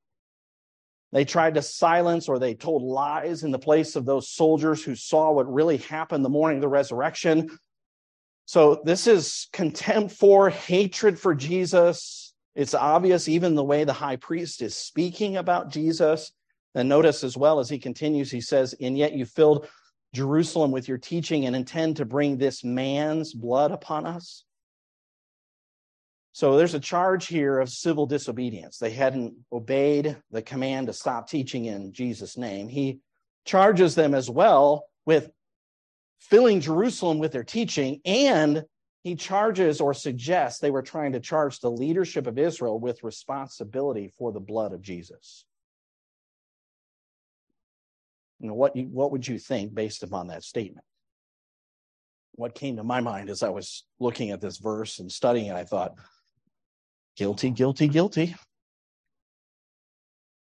[1.11, 4.95] They tried to silence or they told lies in the place of those soldiers who
[4.95, 7.57] saw what really happened the morning of the resurrection.
[8.45, 12.33] So this is contempt for, hatred for Jesus.
[12.55, 16.31] It's obvious even the way the high priest is speaking about Jesus.
[16.75, 19.67] And notice as well as he continues, he says, And yet you filled
[20.13, 24.43] Jerusalem with your teaching and intend to bring this man's blood upon us.
[26.31, 28.77] So there's a charge here of civil disobedience.
[28.77, 32.67] They hadn't obeyed the command to stop teaching in Jesus' name.
[32.67, 32.99] He
[33.45, 35.31] charges them as well with
[36.19, 38.63] filling Jerusalem with their teaching, and
[39.03, 44.11] he charges or suggests they were trying to charge the leadership of Israel with responsibility
[44.17, 45.45] for the blood of Jesus.
[48.39, 50.85] You know, what, you, what would you think based upon that statement?
[52.35, 55.55] What came to my mind as I was looking at this verse and studying it,
[55.55, 55.95] I thought,
[57.19, 58.35] Guilty, guilty, guilty.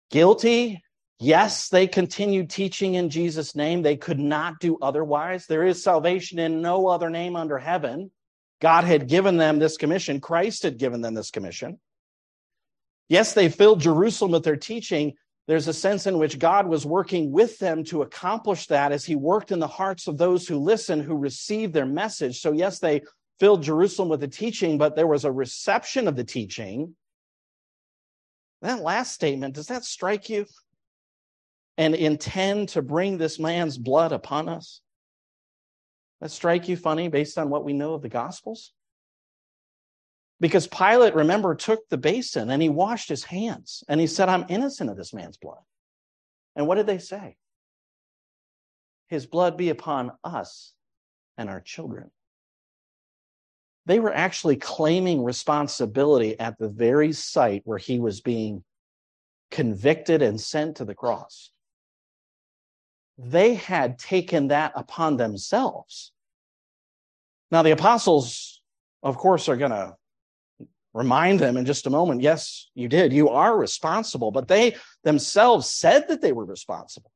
[0.09, 0.81] Guilty.
[1.19, 3.83] Yes, they continued teaching in Jesus' name.
[3.83, 5.45] They could not do otherwise.
[5.45, 8.09] There is salvation in no other name under heaven.
[8.59, 11.79] God had given them this commission, Christ had given them this commission.
[13.07, 15.13] Yes, they filled Jerusalem with their teaching.
[15.47, 19.15] There's a sense in which God was working with them to accomplish that as He
[19.15, 22.39] worked in the hearts of those who listen, who received their message.
[22.41, 23.03] So, yes, they
[23.39, 26.95] filled Jerusalem with the teaching, but there was a reception of the teaching.
[28.61, 30.45] That last statement, does that strike you?
[31.77, 34.81] And intend to bring this man's blood upon us?
[36.21, 38.71] That strike you funny based on what we know of the Gospels?
[40.39, 44.45] Because Pilate, remember, took the basin and he washed his hands and he said, I'm
[44.49, 45.61] innocent of this man's blood.
[46.55, 47.37] And what did they say?
[49.07, 50.73] His blood be upon us
[51.37, 52.11] and our children
[53.85, 58.63] they were actually claiming responsibility at the very site where he was being
[59.51, 61.51] convicted and sent to the cross.
[63.17, 66.11] They had taken that upon themselves.
[67.51, 68.61] Now, the apostles,
[69.03, 69.95] of course, are going to
[70.93, 73.13] remind them in just a moment yes, you did.
[73.13, 74.31] You are responsible.
[74.31, 77.11] But they themselves said that they were responsible.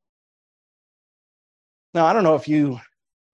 [1.94, 2.80] Now, I don't know if you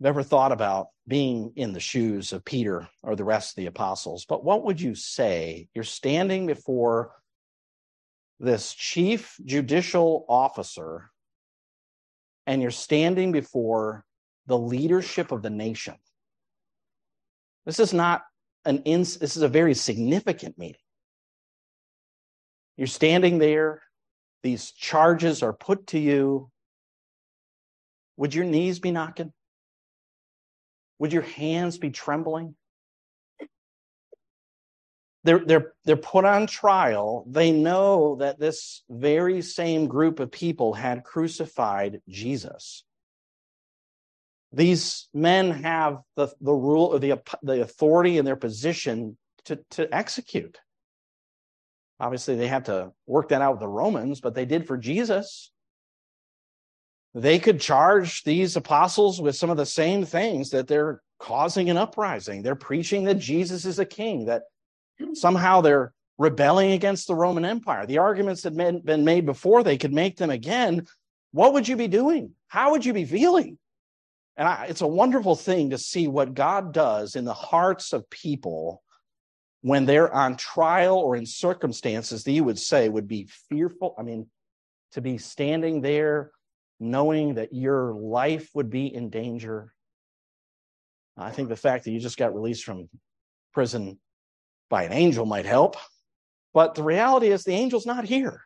[0.04, 3.68] have ever thought about being in the shoes of Peter or the rest of the
[3.68, 5.70] apostles, but what would you say?
[5.74, 7.12] You're standing before
[8.38, 11.10] this chief judicial officer
[12.46, 14.04] and you're standing before
[14.48, 15.96] the leadership of the nation.
[17.66, 18.24] This is not
[18.66, 20.82] an ins- this is a very significant meeting.
[22.76, 23.82] You're standing there,
[24.42, 26.50] these charges are put to you.
[28.18, 29.32] Would your knees be knocking?
[31.00, 32.56] Would your hands be trembling?
[35.24, 37.26] They're, they're, they're put on trial.
[37.30, 42.84] They know that this very same group of people had crucified Jesus.
[44.52, 49.94] These men have the, the rule or the, the authority in their position to, to
[49.96, 50.60] execute.
[52.00, 55.53] Obviously, they had to work that out with the Romans, but they did for Jesus
[57.16, 61.78] they could charge these apostles with some of the same things that they're causing an
[61.78, 62.42] uprising.
[62.42, 64.44] They're preaching that Jesus is a king, that
[65.14, 67.86] somehow they're rebelling against the Roman Empire.
[67.86, 70.88] The arguments had been made before, they could make them again.
[71.32, 72.32] What would you be doing?
[72.48, 73.58] How would you be feeling?
[74.36, 78.10] And I, it's a wonderful thing to see what God does in the hearts of
[78.10, 78.82] people
[79.62, 83.96] when they're on trial or in circumstances that you would say would be fearful.
[83.98, 84.28] I mean,
[84.92, 86.32] to be standing there
[86.80, 89.74] knowing that your life would be in danger.
[91.18, 92.90] I think the fact that you just got released from
[93.54, 94.00] prison
[94.70, 95.78] by an angel might help.
[96.54, 98.42] But the reality is, the angel's not here.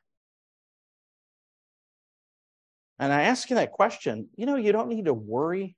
[3.00, 5.76] And I ask you that question you know, you don't need to worry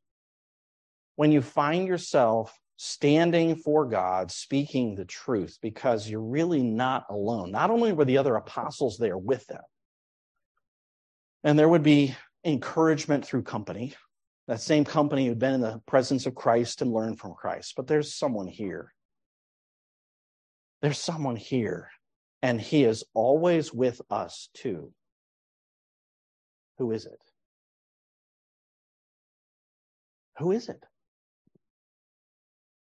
[1.16, 7.52] when you find yourself standing for God, speaking the truth, because you're really not alone.
[7.52, 9.62] Not only were the other apostles there with them,
[11.44, 13.94] and there would be encouragement through company.
[14.48, 17.74] That same company who'd been in the presence of Christ and learned from Christ.
[17.76, 18.94] But there's someone here.
[20.82, 21.90] There's someone here,
[22.42, 24.94] and he is always with us too.
[26.78, 27.20] Who is it?
[30.38, 30.84] Who is it?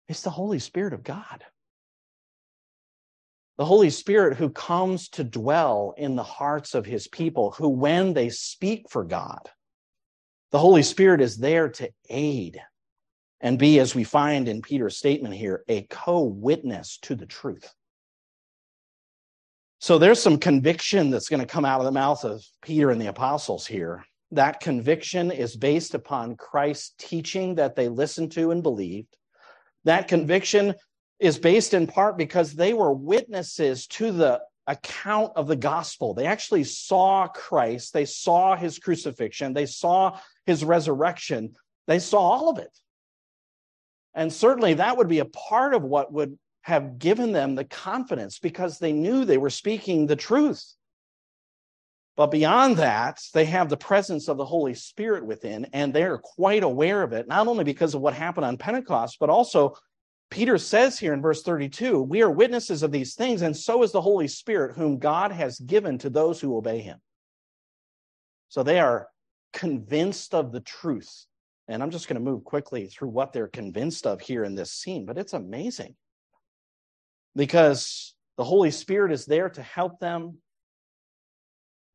[0.07, 1.43] It's the Holy Spirit of God
[3.59, 8.13] the Holy Spirit who comes to dwell in the hearts of his people, who, when
[8.13, 9.49] they speak for God,
[10.51, 12.61] the Holy Spirit is there to aid
[13.41, 17.69] and be, as we find in Peter's statement here, a co witness to the truth.
[19.79, 23.01] So there's some conviction that's going to come out of the mouth of Peter and
[23.01, 24.05] the apostles here.
[24.31, 29.17] That conviction is based upon Christ's teaching that they listened to and believed.
[29.83, 30.75] That conviction
[31.19, 36.13] is based in part because they were witnesses to the account of the gospel.
[36.13, 41.55] They actually saw Christ, they saw his crucifixion, they saw his resurrection,
[41.87, 42.77] they saw all of it.
[44.13, 48.39] And certainly that would be a part of what would have given them the confidence
[48.39, 50.75] because they knew they were speaking the truth.
[52.15, 56.63] But beyond that, they have the presence of the Holy Spirit within, and they're quite
[56.63, 59.77] aware of it, not only because of what happened on Pentecost, but also
[60.29, 63.91] Peter says here in verse 32 we are witnesses of these things, and so is
[63.91, 66.99] the Holy Spirit, whom God has given to those who obey him.
[68.49, 69.07] So they are
[69.53, 71.25] convinced of the truth.
[71.67, 74.71] And I'm just going to move quickly through what they're convinced of here in this
[74.71, 75.95] scene, but it's amazing
[77.35, 80.37] because the Holy Spirit is there to help them.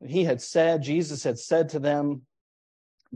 [0.06, 2.22] He had said, Jesus had said to them,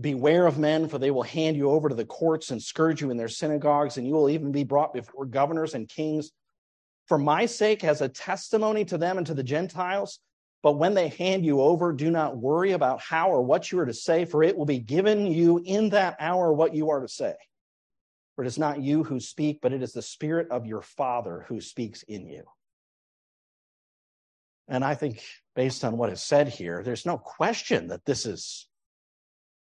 [0.01, 3.11] Beware of men, for they will hand you over to the courts and scourge you
[3.11, 6.31] in their synagogues, and you will even be brought before governors and kings
[7.07, 10.21] for my sake as a testimony to them and to the Gentiles.
[10.63, 13.87] But when they hand you over, do not worry about how or what you are
[13.87, 17.09] to say, for it will be given you in that hour what you are to
[17.09, 17.35] say.
[18.37, 21.45] For it is not you who speak, but it is the Spirit of your Father
[21.49, 22.45] who speaks in you.
[24.69, 25.25] And I think,
[25.57, 28.68] based on what is said here, there's no question that this is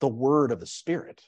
[0.00, 1.22] the word of the Spirit.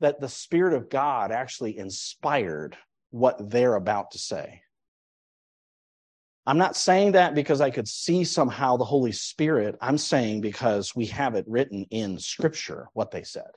[0.00, 2.76] That the Spirit of God actually inspired
[3.10, 4.62] what they're about to say.
[6.46, 9.76] I'm not saying that because I could see somehow the Holy Spirit.
[9.80, 13.50] I'm saying because we have it written in Scripture what they said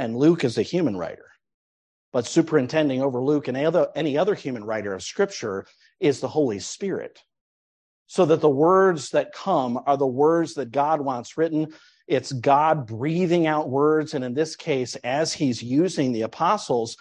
[0.00, 1.26] and Luke is a human writer.
[2.12, 3.56] But superintending over Luke and
[3.94, 5.66] any other, human writer of Scripture
[6.00, 7.20] is the Holy Spirit.
[8.10, 11.68] So that the words that come are the words that God wants written.
[12.08, 14.14] It's God breathing out words.
[14.14, 16.96] And in this case, as he's using the apostles,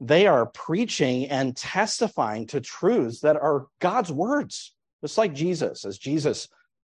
[0.00, 4.74] they are preaching and testifying to truths that are God's words,
[5.04, 6.48] just like Jesus, as Jesus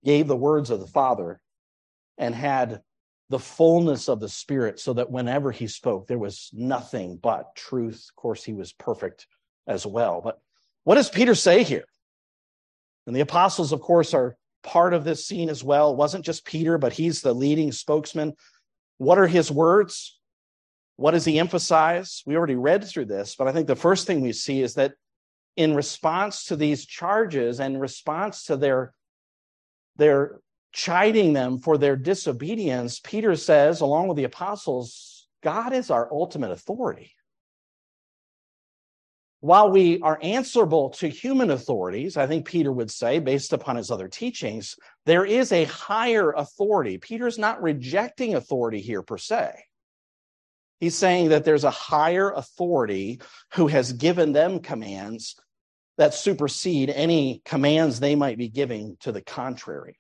[0.05, 1.40] gave the words of the Father
[2.18, 2.82] and had
[3.30, 8.07] the fullness of the Spirit so that whenever he spoke, there was nothing but truth.
[8.11, 9.26] Of course, he was perfect
[9.66, 10.20] as well.
[10.22, 10.38] But
[10.84, 11.86] what does Peter say here?
[13.11, 15.90] And the apostles, of course, are part of this scene as well.
[15.90, 18.34] It wasn't just Peter, but he's the leading spokesman.
[18.98, 20.16] What are his words?
[20.94, 22.22] What does he emphasize?
[22.24, 24.92] We already read through this, but I think the first thing we see is that
[25.56, 28.94] in response to these charges and response to their
[29.96, 30.38] their
[30.72, 36.52] chiding them for their disobedience, Peter says, along with the apostles, God is our ultimate
[36.52, 37.11] authority.
[39.41, 43.91] While we are answerable to human authorities, I think Peter would say, based upon his
[43.91, 44.76] other teachings,
[45.07, 46.99] there is a higher authority.
[46.99, 49.64] Peter's not rejecting authority here per se.
[50.78, 53.20] He's saying that there's a higher authority
[53.55, 55.36] who has given them commands
[55.97, 59.99] that supersede any commands they might be giving to the contrary.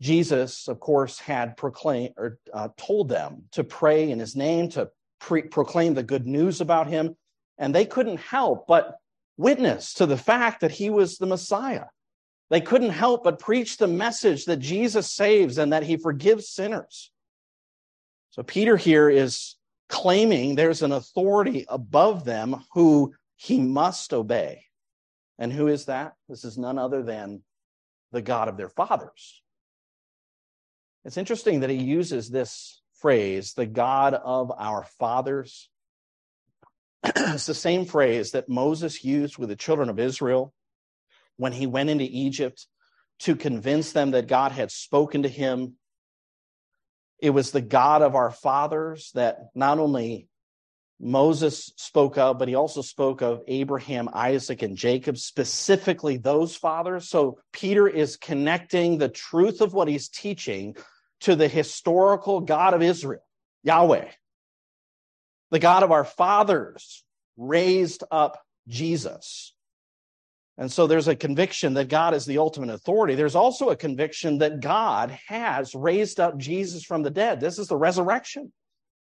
[0.00, 4.90] Jesus, of course, had proclaimed or uh, told them to pray in his name, to
[5.20, 7.16] pre- proclaim the good news about him,
[7.58, 8.96] and they couldn't help but
[9.36, 11.86] witness to the fact that he was the Messiah.
[12.50, 17.10] They couldn't help but preach the message that Jesus saves and that he forgives sinners.
[18.30, 19.56] So Peter here is
[19.88, 24.64] claiming there's an authority above them who he must obey.
[25.38, 26.14] And who is that?
[26.28, 27.42] This is none other than
[28.12, 29.42] the God of their fathers.
[31.04, 35.68] It's interesting that he uses this phrase, the God of our fathers.
[37.16, 40.54] it's the same phrase that Moses used with the children of Israel
[41.36, 42.66] when he went into Egypt
[43.20, 45.74] to convince them that God had spoken to him.
[47.20, 50.28] It was the God of our fathers that not only
[50.98, 57.08] Moses spoke of, but he also spoke of Abraham, Isaac, and Jacob, specifically those fathers.
[57.08, 60.76] So Peter is connecting the truth of what he's teaching
[61.20, 63.22] to the historical God of Israel,
[63.62, 64.08] Yahweh.
[65.54, 67.04] The God of our fathers
[67.36, 69.54] raised up Jesus.
[70.58, 73.14] And so there's a conviction that God is the ultimate authority.
[73.14, 77.38] There's also a conviction that God has raised up Jesus from the dead.
[77.38, 78.52] This is the resurrection.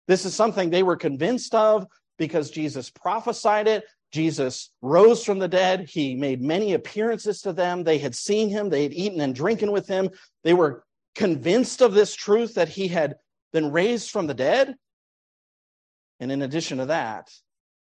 [0.07, 1.85] This is something they were convinced of
[2.17, 3.83] because Jesus prophesied it.
[4.11, 5.87] Jesus rose from the dead.
[5.87, 7.83] He made many appearances to them.
[7.83, 8.67] They had seen him.
[8.67, 10.09] They had eaten and drinking with him.
[10.43, 13.17] They were convinced of this truth that he had
[13.53, 14.75] been raised from the dead.
[16.21, 17.29] And in addition to that,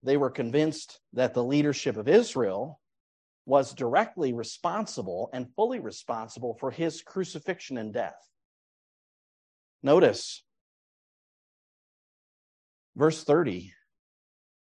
[0.05, 2.81] they were convinced that the leadership of Israel
[3.45, 8.17] was directly responsible and fully responsible for his crucifixion and death.
[9.83, 10.45] Notice
[12.97, 13.73] verse 30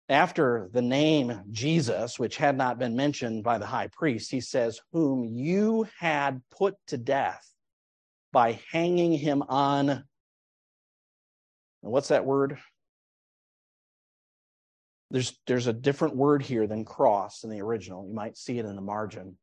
[0.08, 4.80] after the name Jesus, which had not been mentioned by the high priest, he says,
[4.92, 7.44] Whom you had put to death
[8.32, 9.90] by hanging him on.
[9.90, 10.04] And
[11.82, 12.58] what's that word?
[15.10, 18.06] There's, there's a different word here than cross in the original.
[18.06, 19.36] You might see it in the margin.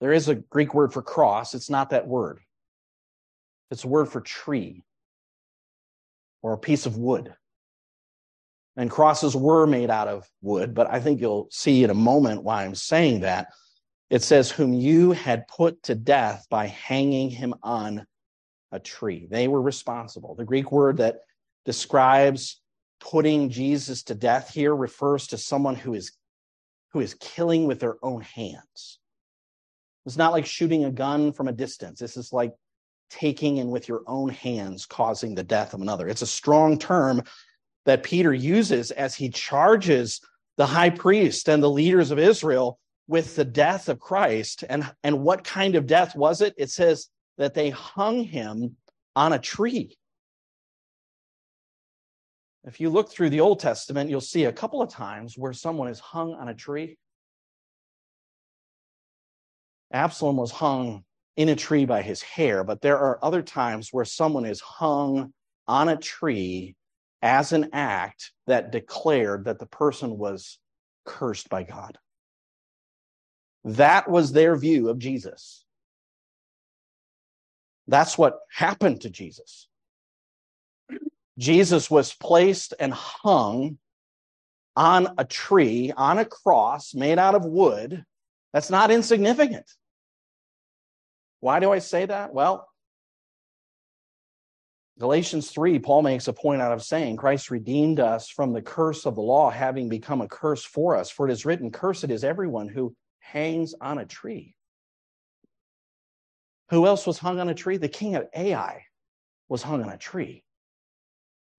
[0.00, 1.54] There is a Greek word for cross.
[1.54, 2.40] It's not that word,
[3.70, 4.84] it's a word for tree
[6.42, 7.34] or a piece of wood.
[8.78, 12.42] And crosses were made out of wood, but I think you'll see in a moment
[12.42, 13.48] why I'm saying that.
[14.10, 18.06] It says, Whom you had put to death by hanging him on
[18.70, 19.26] a tree.
[19.30, 20.34] They were responsible.
[20.34, 21.20] The Greek word that
[21.64, 22.60] describes
[23.00, 26.12] putting Jesus to death here refers to someone who is
[26.92, 28.98] who is killing with their own hands.
[30.06, 31.98] It's not like shooting a gun from a distance.
[31.98, 32.52] This is like
[33.10, 36.08] taking and with your own hands causing the death of another.
[36.08, 37.22] It's a strong term
[37.84, 40.20] that Peter uses as he charges
[40.56, 42.78] the high priest and the leaders of Israel
[43.08, 44.64] with the death of Christ.
[44.68, 46.54] And, and what kind of death was it?
[46.56, 48.76] It says that they hung him
[49.14, 49.96] on a tree.
[52.66, 55.86] If you look through the Old Testament, you'll see a couple of times where someone
[55.86, 56.98] is hung on a tree.
[59.92, 61.04] Absalom was hung
[61.36, 65.32] in a tree by his hair, but there are other times where someone is hung
[65.68, 66.74] on a tree
[67.22, 70.58] as an act that declared that the person was
[71.04, 71.98] cursed by God.
[73.64, 75.64] That was their view of Jesus.
[77.86, 79.68] That's what happened to Jesus.
[81.38, 83.78] Jesus was placed and hung
[84.74, 88.04] on a tree, on a cross made out of wood.
[88.52, 89.70] That's not insignificant.
[91.40, 92.32] Why do I say that?
[92.32, 92.68] Well,
[94.98, 99.04] Galatians 3, Paul makes a point out of saying, Christ redeemed us from the curse
[99.04, 101.10] of the law, having become a curse for us.
[101.10, 104.54] For it is written, Cursed is everyone who hangs on a tree.
[106.70, 107.76] Who else was hung on a tree?
[107.76, 108.84] The king of Ai
[109.48, 110.45] was hung on a tree.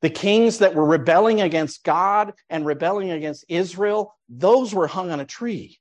[0.02, 5.20] The kings that were rebelling against God and rebelling against Israel, those were hung on
[5.20, 5.80] a tree.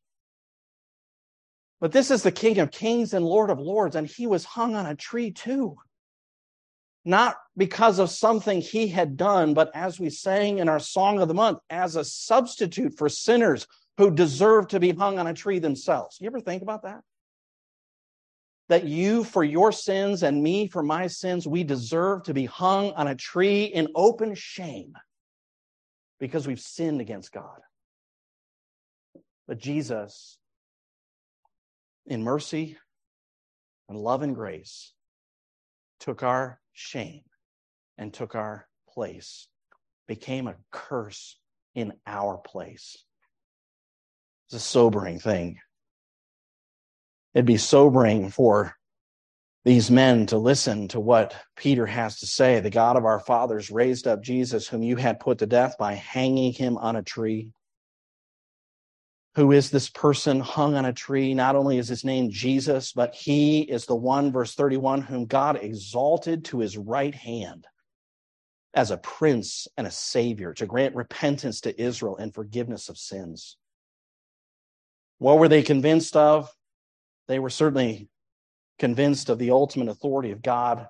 [1.80, 4.74] But this is the King of Kings and Lord of Lords, and he was hung
[4.74, 5.76] on a tree too.
[7.04, 11.28] Not because of something he had done, but as we sang in our Song of
[11.28, 13.66] the Month, as a substitute for sinners
[13.98, 16.18] who deserve to be hung on a tree themselves.
[16.20, 17.02] You ever think about that?
[18.68, 22.92] That you, for your sins, and me, for my sins, we deserve to be hung
[22.92, 24.94] on a tree in open shame
[26.18, 27.60] because we've sinned against God.
[29.46, 30.38] But Jesus
[32.06, 32.76] in mercy
[33.88, 34.92] and love and grace,
[36.00, 37.22] took our shame
[37.98, 39.48] and took our place,
[40.06, 41.38] became a curse
[41.74, 42.96] in our place.
[44.46, 45.58] It's a sobering thing.
[47.36, 48.74] It'd be sobering for
[49.66, 52.60] these men to listen to what Peter has to say.
[52.60, 55.92] The God of our fathers raised up Jesus, whom you had put to death by
[55.92, 57.50] hanging him on a tree
[59.34, 61.34] who is this person hung on a tree.
[61.34, 65.58] Not only is his name Jesus, but he is the one, verse 31, whom God
[65.60, 67.66] exalted to his right hand
[68.72, 73.58] as a prince and a savior to grant repentance to Israel and forgiveness of sins.
[75.18, 76.50] What were they convinced of?
[77.28, 78.08] They were certainly
[78.78, 80.86] convinced of the ultimate authority of God.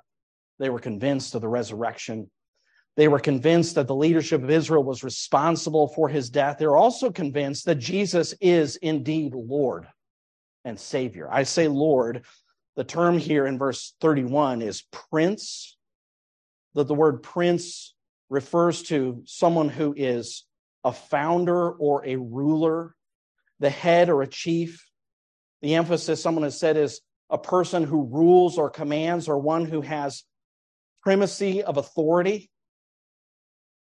[0.58, 2.30] They were convinced of the resurrection.
[2.96, 6.56] They were convinced that the leadership of Israel was responsible for his death.
[6.58, 9.86] They're also convinced that Jesus is indeed Lord
[10.64, 11.28] and Savior.
[11.30, 12.24] I say Lord.
[12.74, 15.76] The term here in verse 31 is prince.
[16.74, 17.94] That the word prince
[18.28, 20.44] refers to someone who is
[20.84, 22.94] a founder or a ruler,
[23.60, 24.86] the head or a chief.
[25.62, 27.00] The emphasis someone has said is
[27.30, 30.24] a person who rules or commands or one who has
[31.02, 32.50] primacy of authority.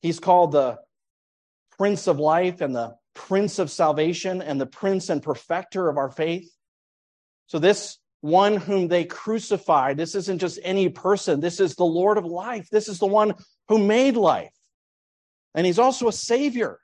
[0.00, 0.78] He's called the
[1.78, 6.10] Prince of Life and the Prince of Salvation and the Prince and Perfecter of our
[6.10, 6.50] faith.
[7.46, 11.40] So, this one whom they crucified, this isn't just any person.
[11.40, 12.68] This is the Lord of life.
[12.70, 13.34] This is the one
[13.68, 14.52] who made life.
[15.54, 16.78] And he's also a savior.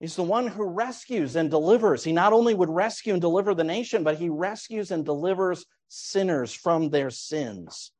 [0.00, 2.04] He's the one who rescues and delivers.
[2.04, 6.52] He not only would rescue and deliver the nation, but he rescues and delivers sinners
[6.52, 7.90] from their sins.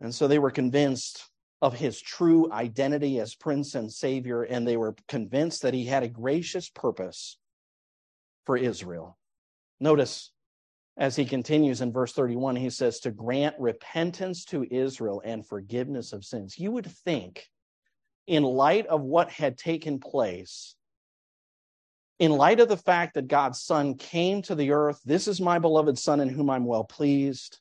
[0.00, 1.28] And so they were convinced
[1.62, 6.02] of his true identity as Prince and Savior, and they were convinced that he had
[6.02, 7.38] a gracious purpose
[8.46, 9.18] for Israel.
[9.78, 10.32] Notice
[10.96, 16.12] as he continues in verse 31, he says, to grant repentance to Israel and forgiveness
[16.12, 16.58] of sins.
[16.58, 17.46] You would think,
[18.30, 20.76] in light of what had taken place,
[22.20, 25.58] in light of the fact that God's Son came to the earth, this is my
[25.58, 27.58] beloved Son in whom I'm well pleased,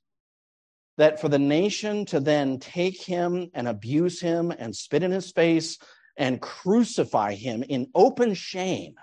[0.97, 5.31] that for the nation to then take him and abuse him and spit in his
[5.31, 5.79] face
[6.17, 8.93] and crucify him in open shame,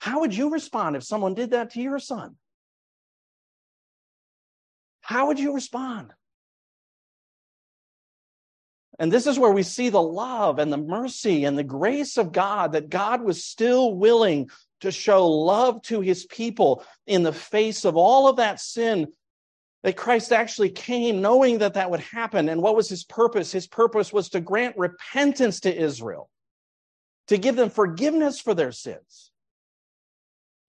[0.00, 2.34] how would you respond if someone did that to your son?
[5.02, 6.12] How would you respond?
[8.98, 12.32] And this is where we see the love and the mercy and the grace of
[12.32, 17.84] God that God was still willing to show love to his people in the face
[17.84, 19.08] of all of that sin.
[19.82, 22.48] That Christ actually came knowing that that would happen.
[22.48, 23.52] And what was his purpose?
[23.52, 26.30] His purpose was to grant repentance to Israel,
[27.28, 29.30] to give them forgiveness for their sins.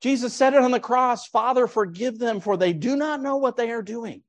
[0.01, 3.55] Jesus said it on the cross Father, forgive them, for they do not know what
[3.55, 4.21] they are doing.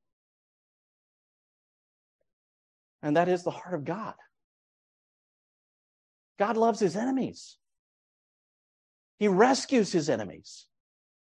[3.06, 4.14] And that is the heart of God.
[6.40, 7.56] God loves his enemies,
[9.18, 10.66] he rescues his enemies.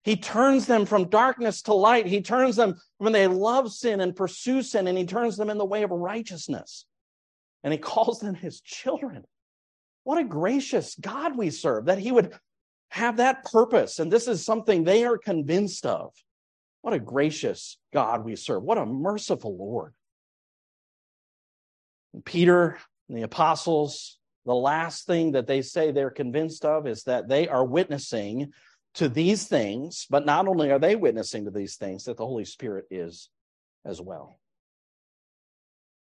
[0.03, 2.07] He turns them from darkness to light.
[2.07, 5.59] He turns them when they love sin and pursue sin, and he turns them in
[5.59, 6.85] the way of righteousness.
[7.63, 9.23] And he calls them his children.
[10.03, 12.33] What a gracious God we serve that he would
[12.89, 13.99] have that purpose.
[13.99, 16.13] And this is something they are convinced of.
[16.81, 18.63] What a gracious God we serve.
[18.63, 19.93] What a merciful Lord.
[22.25, 27.27] Peter and the apostles, the last thing that they say they're convinced of is that
[27.27, 28.51] they are witnessing
[28.95, 32.45] to these things, but not only are they witnessing to these things, that the Holy
[32.45, 33.29] Spirit is
[33.85, 34.39] as well.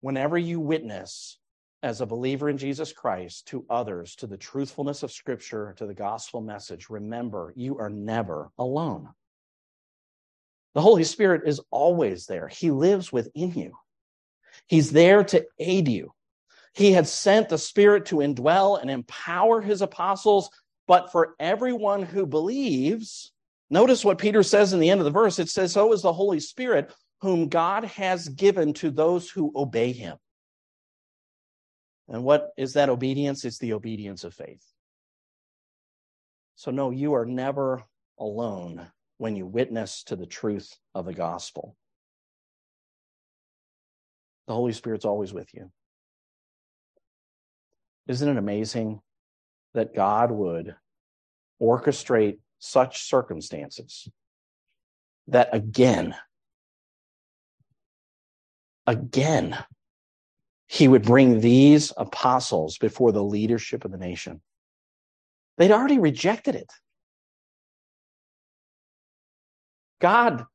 [0.01, 1.39] Whenever you witness
[1.82, 5.93] as a believer in Jesus Christ to others, to the truthfulness of Scripture, to the
[5.93, 9.10] gospel message, remember you are never alone.
[10.74, 13.74] The Holy Spirit is always there, He lives within you.
[14.68, 16.14] He's there to aid you.
[16.74, 20.49] He had sent the Spirit to indwell and empower His apostles,
[20.88, 23.32] but for everyone who believes,
[23.70, 26.14] notice what Peter says in the end of the verse it says, So is the
[26.14, 26.91] Holy Spirit,
[27.22, 30.18] whom God has given to those who obey Him.
[32.10, 33.45] And what is that obedience?
[33.45, 34.64] It's the obedience of faith.
[36.56, 37.84] So, no, you are never
[38.20, 38.88] alone
[39.18, 41.76] when you witness to the truth of the gospel.
[44.48, 45.72] The Holy Spirit's always with you.
[48.08, 49.00] Isn't it amazing
[49.74, 50.76] that God would
[51.62, 54.10] orchestrate such circumstances
[55.28, 56.16] that again,
[58.86, 59.58] again,
[60.68, 64.41] he would bring these apostles before the leadership of the nation.
[65.58, 66.72] They'd already rejected it.
[70.02, 70.46] God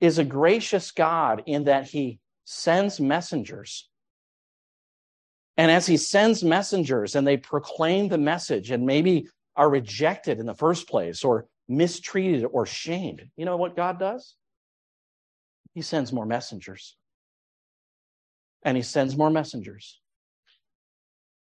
[0.00, 2.18] is a gracious God in that he
[2.50, 3.90] sends messengers.
[5.58, 10.46] And as he sends messengers and they proclaim the message and maybe are rejected in
[10.46, 14.34] the first place or mistreated or shamed, you know what God does?
[15.74, 16.96] He sends more messengers
[18.62, 20.00] and he sends more messengers.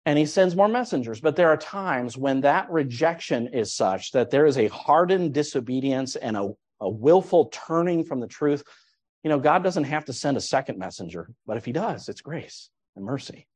[0.07, 1.20] And he sends more messengers.
[1.20, 6.14] But there are times when that rejection is such that there is a hardened disobedience
[6.14, 8.62] and a, a willful turning from the truth.
[9.25, 12.20] You know, God doesn't have to send a second messenger, but if he does, it's
[12.20, 13.49] grace and mercy.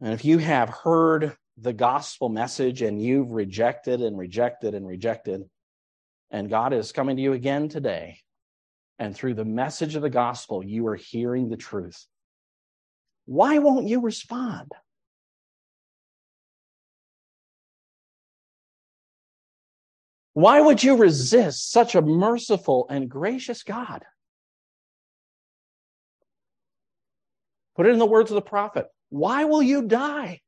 [0.00, 5.42] And if you have heard the gospel message and you've rejected and rejected and rejected,
[6.30, 8.18] and God is coming to you again today
[8.98, 12.06] and through the message of the gospel, you are hearing the truth.
[13.26, 14.72] Why won't you respond?
[20.36, 24.04] Why would you resist such a merciful and gracious God?
[27.74, 30.42] Put it in the words of the prophet Why will you die?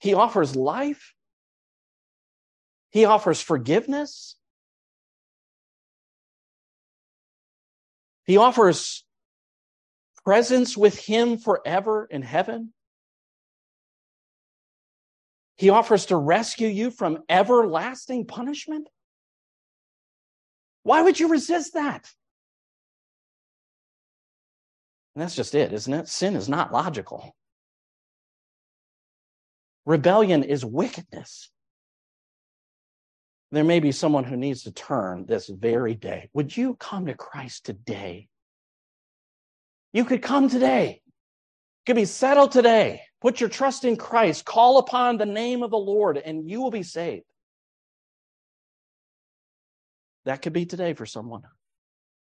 [0.00, 1.14] He offers life.
[2.90, 4.34] He offers forgiveness.
[8.24, 9.05] He offers
[10.26, 12.72] presence with Him forever in heaven.
[15.56, 18.88] He offers to rescue you from everlasting punishment.
[20.82, 22.10] Why would you resist that?
[25.14, 26.08] And that's just it, isn't it?
[26.08, 27.34] Sin is not logical.
[29.86, 31.50] Rebellion is wickedness.
[33.52, 36.28] There may be someone who needs to turn this very day.
[36.34, 38.28] Would you come to Christ today?
[39.92, 41.00] You could come today.
[41.04, 43.02] You could be settled today.
[43.20, 44.44] Put your trust in Christ.
[44.44, 47.24] Call upon the name of the Lord, and you will be saved.
[50.24, 51.42] That could be today for someone.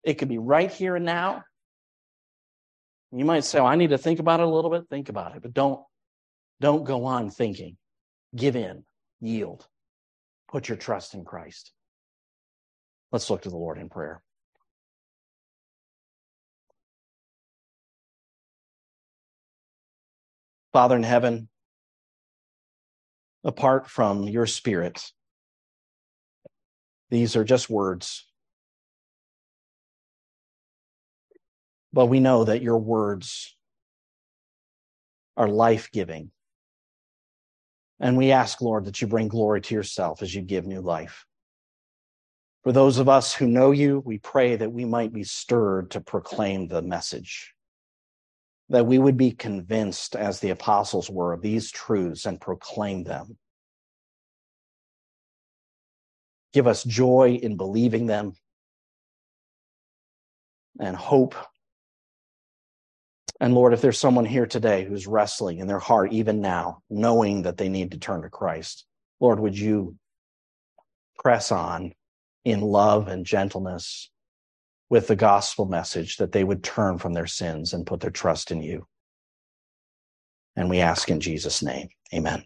[0.02, 1.44] It could be right here and now.
[3.12, 4.88] You might say, well, I need to think about it a little bit.
[4.88, 5.80] Think about it, but don't,
[6.60, 7.76] don't go on thinking.
[8.34, 8.84] Give in,
[9.20, 9.66] yield,
[10.50, 11.72] put your trust in Christ.
[13.12, 14.22] Let's look to the Lord in prayer.
[20.72, 21.48] Father in heaven,
[23.44, 25.12] apart from your spirit,
[27.10, 28.26] these are just words.
[31.92, 33.54] But we know that your words
[35.36, 36.30] are life giving.
[38.00, 41.26] And we ask, Lord, that you bring glory to yourself as you give new life.
[42.64, 46.00] For those of us who know you, we pray that we might be stirred to
[46.00, 47.54] proclaim the message,
[48.72, 53.36] that we would be convinced, as the apostles were, of these truths and proclaim them.
[56.54, 58.32] Give us joy in believing them
[60.80, 61.34] and hope.
[63.40, 67.42] And Lord, if there's someone here today who's wrestling in their heart, even now, knowing
[67.42, 68.86] that they need to turn to Christ,
[69.20, 69.96] Lord, would you
[71.18, 71.92] press on
[72.46, 74.10] in love and gentleness
[74.92, 78.50] with the gospel message that they would turn from their sins and put their trust
[78.50, 78.86] in you?
[80.54, 82.40] And we ask in Jesus' name, amen.